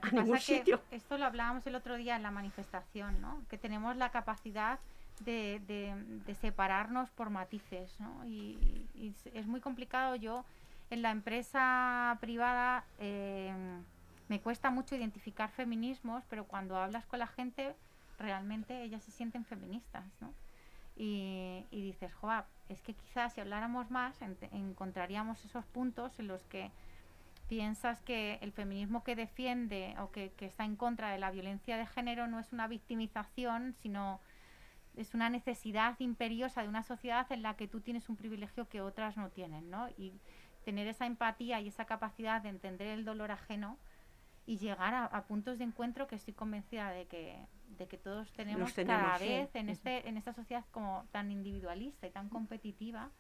[0.03, 0.81] a ningún sitio.
[0.91, 3.43] esto lo hablábamos el otro día en la manifestación, ¿no?
[3.49, 4.79] Que tenemos la capacidad
[5.21, 5.95] de, de-
[6.27, 8.25] de separarnos por matices, ¿no?
[8.27, 8.87] Y,
[9.35, 10.17] es muy complicado.
[10.17, 10.45] Yo
[10.91, 13.53] en la empresa privada eh,
[14.29, 17.75] me cuesta mucho identificar feminismos, pero cuando hablas con la gente,
[18.19, 20.33] realmente ellas se sienten feministas, ¿no?
[20.97, 24.21] Y, y dices, Joab, es que quizás si habláramos más
[24.53, 26.71] encontraríamos esos puntos en los que
[27.49, 31.87] piensas que el feminismo que defiende o que, está en contra de la violencia de
[31.87, 34.21] género no es una victimización, sino
[34.97, 38.81] es una necesidad imperiosa de una sociedad en la que tú tienes un privilegio que
[38.81, 39.89] otras no tienen, ¿no?
[39.97, 40.13] Y
[40.65, 43.79] tener esa empatía y esa capacidad de entender el dolor ajeno
[44.45, 47.39] y llegar a puntos de encuentro que estoy convencida de que,
[47.79, 51.31] de que todos tenemos, tenemos, cada sí, vez en, este, en esta sociedad como tan
[51.31, 53.11] individualista y tan competitiva,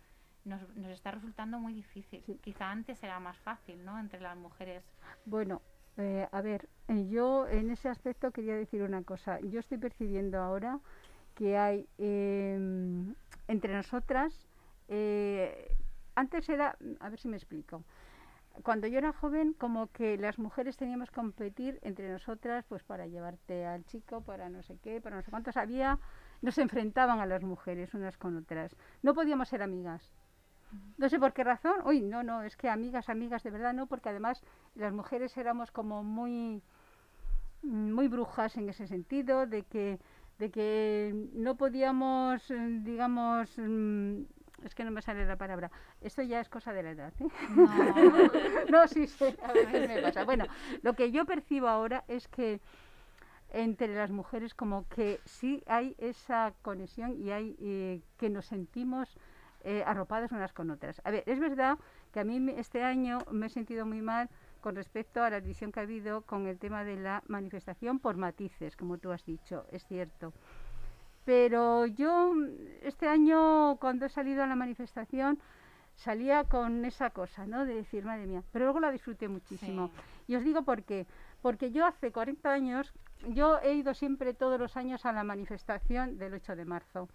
[0.44, 2.22] nos, nos está resultando muy difícil.
[2.26, 2.38] Sí.
[2.42, 3.98] Quizá antes era más fácil, ¿no?
[3.98, 4.84] Entre las mujeres.
[5.24, 5.62] Bueno,
[5.96, 9.40] eh, a ver, eh, yo en ese aspecto quería decir una cosa.
[9.40, 10.80] Yo estoy percibiendo ahora
[11.34, 13.14] que hay em,
[13.46, 14.48] entre nosotras,
[14.88, 15.74] eh,
[16.14, 17.84] antes era, a ver si me explico,
[18.62, 23.06] cuando yo era joven como que las mujeres teníamos que competir entre nosotras pues para
[23.06, 25.98] llevarte al chico, para no sé qué, para no sé cuántos, había,
[26.42, 30.12] nos enfrentaban a las mujeres unas con otras, no podíamos ser amigas.
[30.98, 31.76] No sé por qué razón.
[31.86, 34.42] Uy, no, no, es que amigas, amigas, de verdad no, porque además
[34.74, 36.62] las mujeres éramos como muy
[37.62, 39.98] muy brujas en ese sentido, de que
[40.38, 44.22] de que no podíamos, eh, digamos, mm,
[44.64, 45.70] es que no me sale la palabra.
[46.00, 47.12] Esto ya es cosa de la edad.
[47.20, 47.26] ¿eh?
[47.54, 47.66] No,
[48.70, 50.24] no, sí, sí, a veces me pasa.
[50.24, 50.46] Bueno,
[50.82, 52.60] lo que yo percibo ahora es que
[53.50, 59.16] entre las mujeres como que sí hay esa conexión y hay eh, que nos sentimos
[59.64, 61.00] eh, arropadas unas con otras.
[61.04, 61.78] A ver, es verdad
[62.12, 64.28] que a mí me- este año me he sentido muy mal
[64.60, 68.16] con respecto a la división que ha habido con el tema de la manifestación por
[68.16, 70.32] matices, como tú has dicho, es cierto.
[71.28, 72.46] Pero yo mm,
[72.84, 75.38] este año cuando he salido a la manifestación
[75.94, 77.66] salía con esa cosa, ¿no?
[77.66, 79.90] De decir, madre mía, pero luego la disfruté muchísimo.
[80.26, 81.06] Y os digo por qué.
[81.42, 82.94] Porque yo hace 40 años,
[83.28, 87.10] yo he ido siempre todos los años a la manifestación del 8 de marzo.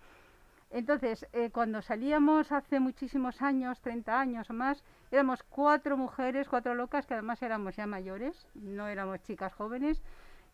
[0.70, 6.76] Entonces, eh, cuando salíamos hace muchísimos años, 30 años o más, éramos cuatro mujeres, cuatro
[6.76, 10.04] locas, que además éramos ya mayores, no éramos chicas jóvenes,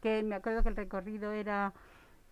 [0.01, 1.74] que me acuerdo que el recorrido era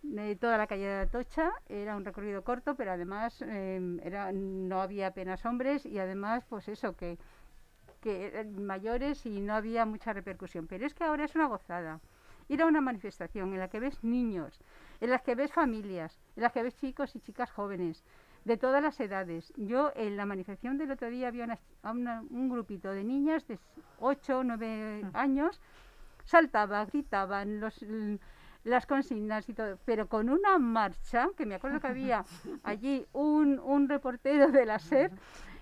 [0.02, 4.80] de toda la calle de Atocha, era un recorrido corto, pero además eh, era, no
[4.80, 7.18] había apenas hombres y además, pues eso, que,
[8.00, 10.66] que eran mayores y no había mucha repercusión.
[10.66, 12.00] Pero es que ahora es una gozada.
[12.48, 14.58] Ir a una manifestación en la que ves niños,
[15.00, 18.02] en la que ves familias, en la que ves chicos y chicas jóvenes,
[18.44, 19.52] de todas las edades.
[19.56, 23.46] Yo en la manifestación del otro día había una- a una- un grupito de niñas
[23.48, 23.58] de
[23.98, 25.60] 8 o 9 años,
[26.24, 27.84] saltaban, gritaban, los,
[28.64, 32.24] las consignas y todo, pero con una marcha, que me acuerdo que había
[32.62, 35.10] allí un, un reportero de la SER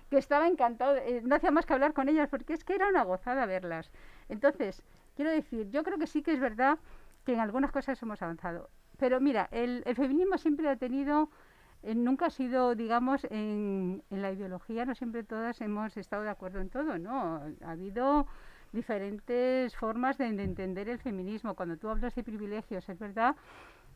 [0.09, 2.87] que estaba encantado, eh, no hacía más que hablar con ellas, porque es que era
[2.87, 3.91] una gozada verlas.
[4.29, 4.83] Entonces,
[5.15, 6.79] quiero decir, yo creo que sí que es verdad
[7.25, 8.69] que en algunas cosas hemos avanzado.
[8.97, 11.29] Pero mira, el, el feminismo siempre ha tenido,
[11.83, 16.29] eh, nunca ha sido, digamos, en, en la ideología, no siempre todas hemos estado de
[16.29, 17.41] acuerdo en todo, ¿no?
[17.63, 18.27] Ha habido
[18.71, 21.55] diferentes formas de, de entender el feminismo.
[21.55, 23.35] Cuando tú hablas de privilegios, es verdad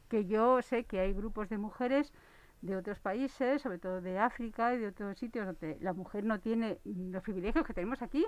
[0.09, 2.11] que yo sé que hay grupos de mujeres
[2.61, 6.39] de otros países, sobre todo de África y de otros sitios donde la mujer no
[6.39, 8.25] tiene los privilegios que tenemos aquí,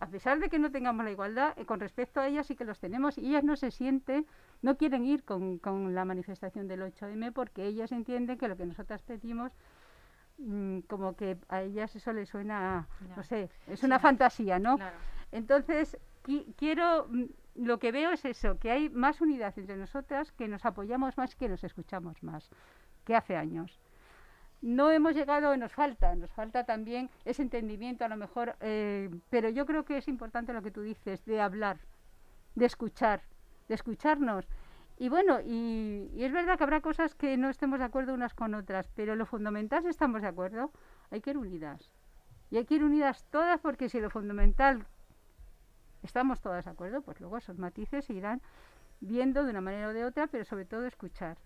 [0.00, 2.64] a pesar de que no tengamos la igualdad, eh, con respecto a ellas sí que
[2.64, 4.26] los tenemos y ellas no se sienten,
[4.62, 8.64] no quieren ir con, con la manifestación del 8M porque ellas entienden que lo que
[8.64, 9.52] nosotras pedimos
[10.38, 14.76] mm, como que a ellas eso les suena, no sé, es una fantasía, ¿no?
[14.76, 14.96] Claro.
[15.32, 17.24] Entonces, qui- quiero, mm,
[17.56, 21.34] lo que veo es eso, que hay más unidad entre nosotras, que nos apoyamos más,
[21.36, 22.50] que nos escuchamos más,
[23.04, 23.80] que hace años.
[24.60, 29.48] No hemos llegado, nos falta, nos falta también ese entendimiento a lo mejor, eh, pero
[29.50, 31.78] yo creo que es importante lo que tú dices, de hablar,
[32.54, 33.22] de escuchar,
[33.68, 34.48] de escucharnos
[34.98, 38.34] Y bueno, y, y es verdad que habrá cosas que no estemos de acuerdo unas
[38.34, 40.72] con otras, pero lo fundamental, si estamos de acuerdo,
[41.10, 41.90] hay que ir unidas.
[42.50, 44.86] Y hay que ir unidas todas porque si lo fundamental
[46.02, 48.40] estamos todas de acuerdo, pues luego esos matices se irán
[49.00, 51.36] viendo de una manera o de otra, pero sobre todo escuchar.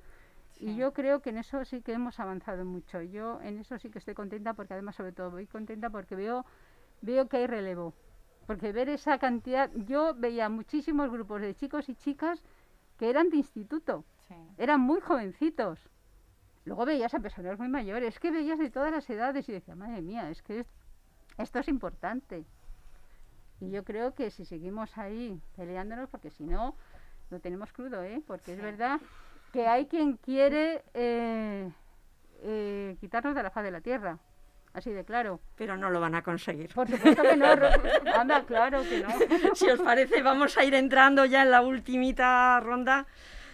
[0.60, 3.00] Y yo creo que en eso sí que hemos avanzado mucho.
[3.02, 6.44] Yo en eso sí que estoy contenta porque además sobre todo voy contenta porque veo
[7.00, 7.94] veo que hay relevo.
[8.46, 12.42] Porque ver esa cantidad, yo veía muchísimos grupos de chicos y chicas
[12.98, 14.34] que eran de instituto, Sí.
[14.58, 15.80] eran muy jovencitos.
[16.64, 20.00] Luego veías a personas muy mayores, que veías de todas las edades y decía, madre
[20.00, 20.70] mía, es que es-
[21.38, 22.44] esto es importante.
[23.62, 26.74] Y yo creo que si seguimos ahí peleándonos, porque si no,
[27.30, 28.20] lo tenemos crudo, ¿eh?
[28.26, 29.00] Porque es verdad
[29.52, 31.70] que hay quien quiere eh,
[32.42, 34.18] eh, quitarnos de la faz de la tierra.
[34.72, 35.38] Así de claro.
[35.56, 36.74] Pero no lo van a conseguir.
[36.74, 37.46] Por supuesto que no.
[38.16, 39.10] Anda, claro que no.
[39.54, 43.06] si os parece, vamos a ir entrando ya en la ultimita ronda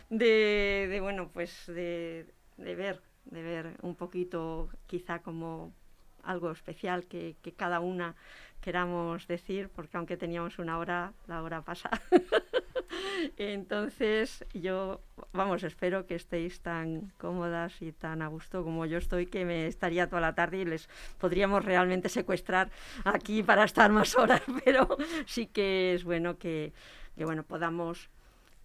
[0.08, 5.74] de, de, bueno, pues de, de ver, de ver un poquito quizá como
[6.22, 8.16] algo especial que, que cada una
[8.60, 11.90] queramos decir, porque aunque teníamos una hora, la hora pasa.
[13.36, 15.00] Entonces, yo,
[15.32, 19.66] vamos, espero que estéis tan cómodas y tan a gusto como yo estoy, que me
[19.66, 20.88] estaría toda la tarde y les
[21.18, 22.70] podríamos realmente secuestrar
[23.04, 24.96] aquí para estar más horas, pero
[25.26, 26.72] sí que es bueno que,
[27.16, 28.10] que bueno, podamos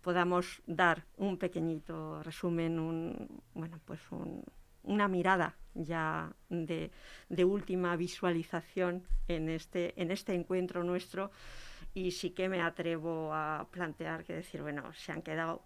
[0.01, 4.43] podamos dar un pequeñito resumen, un, bueno, pues un,
[4.83, 6.91] una mirada ya de,
[7.29, 11.31] de, última visualización en este, en este encuentro nuestro
[11.93, 15.61] y sí que me atrevo a plantear que decir, bueno, se han quedado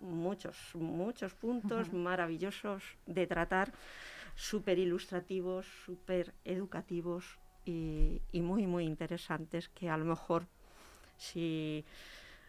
[0.00, 2.02] muchos, muchos puntos uh -huh.
[2.02, 3.72] maravillosos de tratar,
[4.34, 10.46] súper ilustrativos, súper educativos y, y, muy, muy interesantes que a lo mejor
[11.16, 11.84] si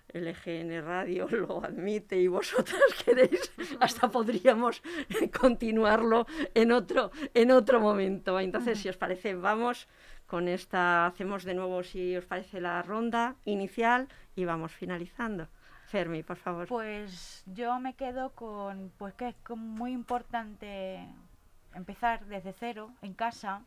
[0.10, 4.82] el EGN Radio lo admite y vosotras queréis, hasta podríamos
[5.40, 8.40] continuarlo en otro, en otro momento.
[8.40, 9.88] Entonces, si os parece, vamos
[10.26, 15.48] con esta, hacemos de nuevo, si os parece, la ronda inicial y vamos finalizando.
[15.88, 16.68] Fermi, por favor.
[16.68, 21.00] Pues yo me quedo con, pues que es muy importante
[21.74, 23.64] empezar desde cero, en casa,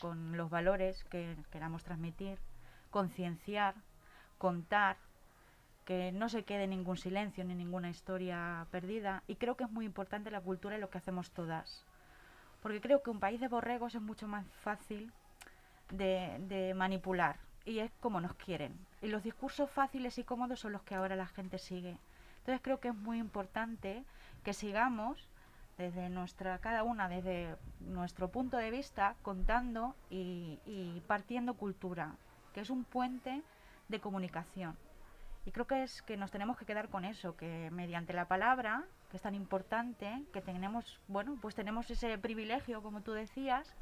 [0.00, 2.38] con los valores que queramos transmitir,
[2.90, 3.74] concienciar,
[4.38, 4.96] contar,
[5.90, 9.24] que no se quede ningún silencio ni ninguna historia perdida.
[9.26, 11.84] Y creo que es muy importante la cultura y lo que hacemos todas.
[12.62, 15.12] Porque creo que un país de borregos es mucho más fácil
[15.90, 17.40] de, manipular.
[17.64, 18.78] Y es como nos quieren.
[19.02, 21.98] Y los discursos fáciles y cómodos son los que ahora la gente sigue.
[22.38, 24.04] Entonces creo que es muy importante
[24.44, 25.28] que sigamos
[25.76, 32.14] desde nuestra, cada una desde nuestro punto de vista, contando y, y partiendo cultura,
[32.54, 33.42] que es un puente
[33.88, 34.76] de comunicación.
[35.46, 38.84] Y creo que es que nos tenemos que quedar con eso, que mediante la palabra,
[39.10, 43.74] que es tan importante, que tenemos, bueno, pues tenemos ese privilegio, como tú decías,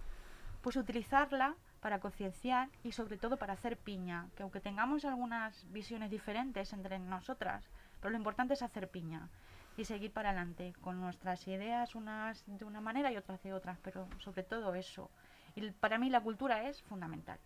[0.62, 6.10] pues utilizarla para concienciar y sobre todo para hacer piña, que aunque tengamos algunas visiones
[6.10, 7.68] diferentes entre nosotras,
[8.00, 9.28] pero lo importante es hacer piña
[9.76, 13.78] y seguir para adelante con nuestras ideas, unas de una manera y otras de otras,
[13.82, 15.10] pero sobre todo eso.
[15.54, 17.38] Y para mí la cultura es fundamental.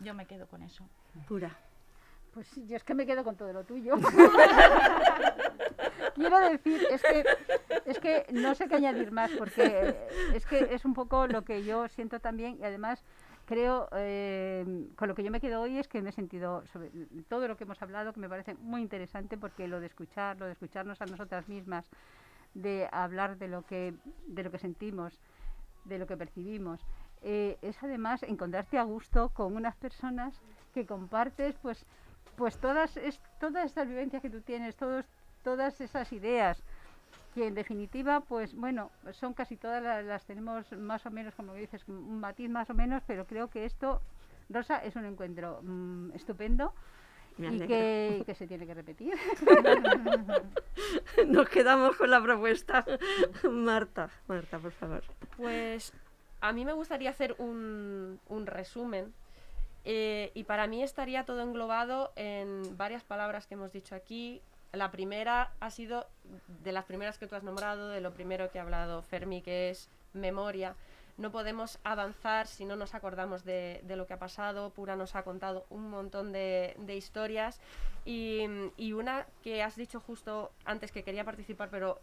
[0.00, 0.86] Yo me quedo con eso.
[1.26, 1.56] Pura.
[2.32, 3.96] Pues yo es que me quedo con todo lo tuyo.
[6.14, 7.24] Quiero decir, es que,
[7.86, 9.96] es que no sé qué añadir más, porque
[10.34, 13.02] es que es un poco lo que yo siento también y además
[13.46, 16.90] creo, eh, con lo que yo me quedo hoy es que me he sentido, sobre
[17.28, 20.46] todo lo que hemos hablado, que me parece muy interesante porque lo de escuchar, lo
[20.46, 21.90] de escucharnos a nosotras mismas,
[22.54, 23.94] de hablar de lo que,
[24.26, 25.18] de lo que sentimos,
[25.84, 26.80] de lo que percibimos,
[27.22, 30.40] eh, es además encontrarte a gusto con unas personas
[30.72, 31.84] que compartes pues
[32.40, 35.04] pues todas es, todas estas vivencias que tú tienes, todos,
[35.44, 36.62] todas esas ideas,
[37.34, 41.52] que en definitiva, pues bueno, son casi todas las, las, tenemos más o menos, como
[41.52, 44.00] dices, un matiz más o menos, pero creo que esto,
[44.48, 46.72] Rosa, es un encuentro mmm, estupendo.
[47.38, 49.14] Y que, que, se tiene que repetir.
[51.26, 52.84] Nos quedamos con la propuesta.
[53.50, 55.02] Marta, Marta, por favor.
[55.36, 55.92] Pues
[56.40, 59.12] a mí me gustaría hacer un, un resumen
[59.84, 64.42] eh, y para mí estaría todo englobado en varias palabras que hemos dicho aquí.
[64.72, 66.06] La primera ha sido
[66.62, 69.70] de las primeras que tú has nombrado, de lo primero que ha hablado Fermi, que
[69.70, 70.76] es memoria.
[71.16, 74.70] No podemos avanzar si no nos acordamos de, de lo que ha pasado.
[74.70, 77.60] Pura nos ha contado un montón de, de historias.
[78.04, 78.46] Y,
[78.78, 82.00] y, una que has dicho justo antes que quería participar, pero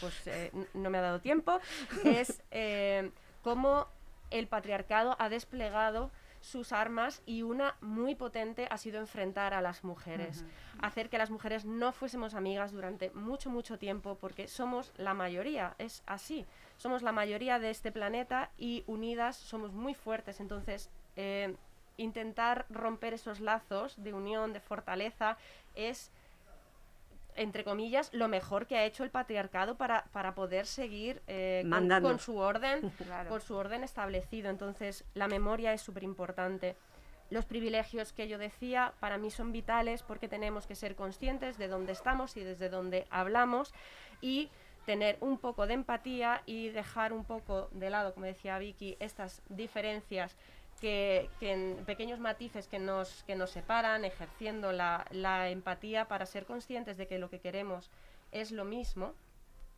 [0.00, 1.58] pues, eh, no me ha dado tiempo,
[2.04, 3.10] es eh,
[3.42, 3.86] cómo
[4.30, 6.10] el patriarcado ha desplegado
[6.48, 10.44] sus armas y una muy potente ha sido enfrentar a las mujeres,
[10.80, 15.74] hacer que las mujeres no fuésemos amigas durante mucho, mucho tiempo, porque somos la mayoría,
[15.78, 16.46] es así,
[16.78, 21.54] somos la mayoría de este planeta y unidas somos muy fuertes, entonces eh,
[21.98, 25.36] intentar romper esos lazos de unión, de fortaleza,
[25.74, 26.10] es
[27.36, 31.64] entre comillas, lo mejor que ha hecho el patriarcado para, para poder seguir eh,
[32.02, 33.28] con, su orden, Claro.
[33.30, 34.50] con su orden establecido.
[34.50, 36.76] Entonces, la memoria es súper importante.
[37.30, 41.68] Los privilegios que yo decía para mí son vitales porque tenemos que ser conscientes de
[41.68, 43.74] dónde estamos y desde dónde hablamos
[44.22, 44.50] y
[44.86, 49.42] tener un poco de empatía y dejar un poco de lado, como decía Vicky, estas
[49.50, 50.34] diferencias
[50.80, 56.26] que, que en pequeños matices que nos, que nos separan, ejerciendo la, la empatía para
[56.26, 57.90] ser conscientes de que lo que queremos
[58.32, 59.14] es lo mismo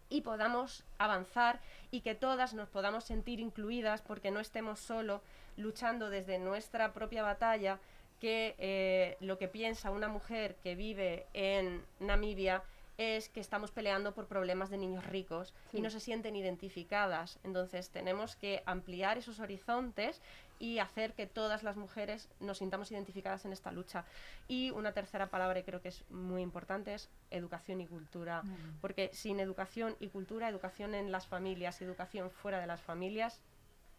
[0.08, 5.22] y podamos avanzar y que todas nos podamos sentir incluidas porque no estemos solo
[5.56, 7.78] luchando desde nuestra propia batalla
[8.20, 12.62] que eh, lo que piensa una mujer que vive en Namibia
[12.98, 17.38] es que estamos peleando por problemas de niños ricos y no se sienten identificadas.
[17.44, 20.20] Entonces tenemos que ampliar esos horizontes
[20.60, 24.04] y hacer que todas las mujeres nos sintamos identificadas en esta lucha.
[24.46, 28.42] Y una tercera palabra que creo que es muy importante es educación y cultura,
[28.80, 33.40] porque sin educación y cultura, educación en las familias educación fuera de las familias,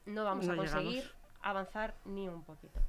[0.05, 1.16] no vamos No a conseguir llegamos.
[1.41, 2.80] avanzar ni un poquito.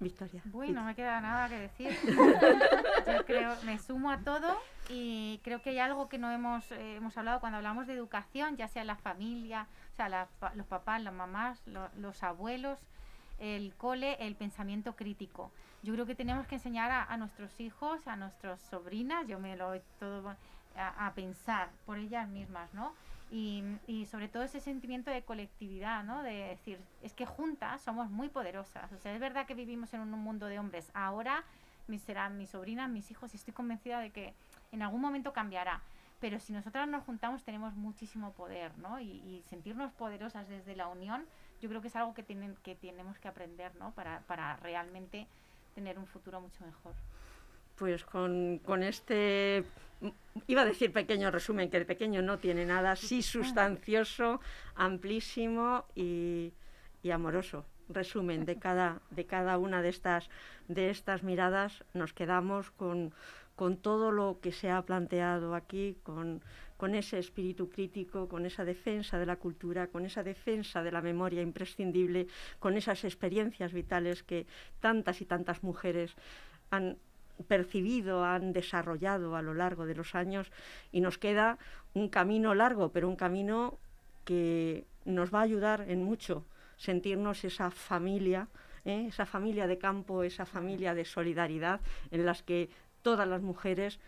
[0.00, 0.42] Victoria.
[0.46, 1.96] Bueno, no me queda nada que decir.
[3.06, 4.58] Yo creo, me sumo a todo
[4.88, 8.56] y creo que hay algo que no hemos, eh, hemos hablado cuando hablamos de educación,
[8.56, 12.78] ya sea la familia, o sea, la los papás, las mamás, lo- los abuelos,
[13.38, 15.50] el cole, el pensamiento crítico.
[15.82, 19.68] Yo creo que tenemos que enseñar a, nuestros hijos, a nuestras sobrinas, yo me lo
[19.68, 20.34] doy todo
[20.76, 22.92] a, a pensar por ellas mismas, ¿no?
[23.30, 26.22] Y, y sobre todo ese sentimiento de colectividad, ¿no?
[26.22, 28.90] De decir, es que juntas somos muy poderosas.
[28.92, 30.90] O sea, es verdad que vivimos en un mundo de hombres.
[30.94, 31.44] Ahora
[31.88, 34.34] mis, serán mis sobrinas, mis hijos, y estoy convencida de que
[34.72, 35.80] en algún momento cambiará.
[36.20, 38.98] Pero si nosotras nos juntamos tenemos muchísimo poder, ¿no?
[38.98, 41.26] Y, y sentirnos poderosas desde la unión,
[41.60, 43.92] yo creo que es algo que, tienen, que tenemos que aprender, ¿no?
[43.92, 45.26] Para, para realmente
[45.74, 46.94] tener un futuro mucho mejor.
[47.76, 49.64] Pues con, con este,
[50.46, 54.40] iba a decir pequeño resumen, que el pequeño no tiene nada, sí sustancioso,
[54.74, 56.52] amplísimo y,
[57.02, 57.64] y amoroso.
[57.88, 60.28] Resumen de cada, de cada una de estas,
[60.66, 63.12] de estas miradas, nos quedamos con,
[63.56, 66.42] con todo lo que se ha planteado aquí, con,
[66.76, 71.00] con ese espíritu crítico, con esa defensa de la cultura, con esa defensa de la
[71.00, 72.26] memoria imprescindible,
[72.58, 74.46] con esas experiencias vitales que
[74.80, 76.14] tantas y tantas mujeres
[76.70, 76.98] han
[77.48, 80.50] percibido, han desarrollado a lo largo de los años
[80.92, 81.58] y nos queda
[81.94, 83.78] un camino largo, pero un camino
[84.24, 86.44] que nos va a ayudar en mucho
[86.76, 88.48] sentirnos esa familia,
[88.84, 89.06] ¿eh?
[89.08, 91.80] esa familia de campo, esa familia de solidaridad
[92.10, 92.68] en las que
[93.06, 94.00] todas las mujeres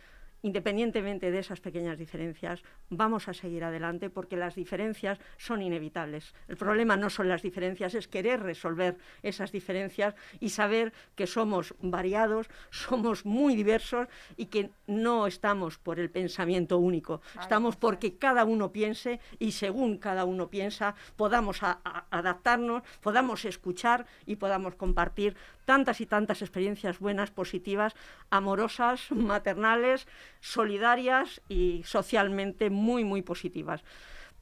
[0.42, 6.34] independientemente de esas pequeñas diferencias, vamos a seguir adelante porque las diferencias son inevitables.
[6.48, 11.74] El problema no son las diferencias, es querer resolver esas diferencias y saber que somos
[11.80, 18.44] variados, somos muy diversos y que no estamos por el pensamiento único, estamos porque cada
[18.44, 24.74] uno piense y según cada uno piensa podamos a- a- adaptarnos, podamos escuchar y podamos
[24.76, 27.94] compartir tantas y tantas experiencias buenas, positivas,
[28.30, 30.06] amorosas, maternales,
[30.40, 33.82] solidarias y socialmente muy, muy positivas.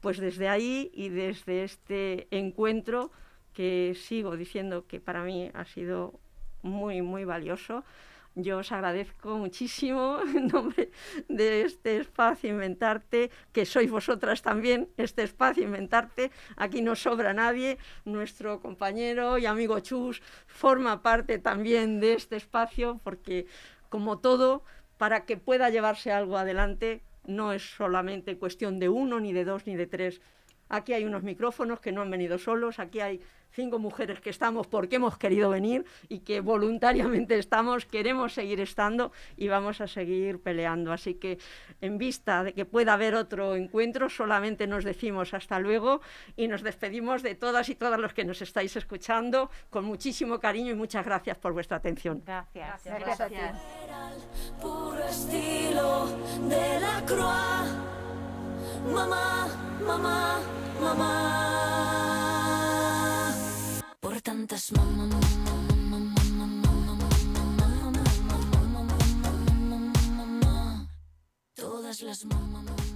[0.01, 3.11] Pues desde ahí y desde este encuentro,
[3.53, 6.19] que sigo diciendo que para mí ha sido
[6.61, 7.83] muy, muy valioso,
[8.39, 10.91] yo os agradezco muchísimo en nombre
[11.27, 16.29] de este espacio Inventarte, que sois vosotras también, este espacio Inventarte.
[16.55, 17.79] Aquí no sobra nadie.
[18.05, 23.47] Nuestro compañero y amigo Chus forma parte también de este espacio, porque
[23.89, 24.61] como todo,
[24.99, 29.67] para que pueda llevarse algo adelante, no es solamente cuestión de uno, ni de dos,
[29.67, 30.21] ni de tres.
[30.69, 34.67] Aquí hay unos micrófonos que no han venido solos, aquí hay cinco mujeres que estamos
[34.67, 40.39] porque hemos querido venir y que voluntariamente estamos, queremos seguir estando y vamos a seguir
[40.41, 40.91] peleando.
[40.91, 41.39] Así que
[41.81, 46.01] en vista de que pueda haber otro encuentro, solamente nos decimos hasta luego
[46.35, 50.71] y nos despedimos de todas y todos los que nos estáis escuchando con muchísimo cariño
[50.71, 52.21] y muchas gracias por vuestra atención.
[52.25, 52.83] Gracias.
[52.83, 53.35] Gracias a ti
[58.81, 59.47] mamá,
[59.85, 60.39] mamá,
[60.81, 61.13] mamá.
[63.99, 65.07] Por tantas mamá,
[65.91, 66.09] mamá,
[70.17, 70.87] mamá.
[71.55, 72.86] Todas las mamá.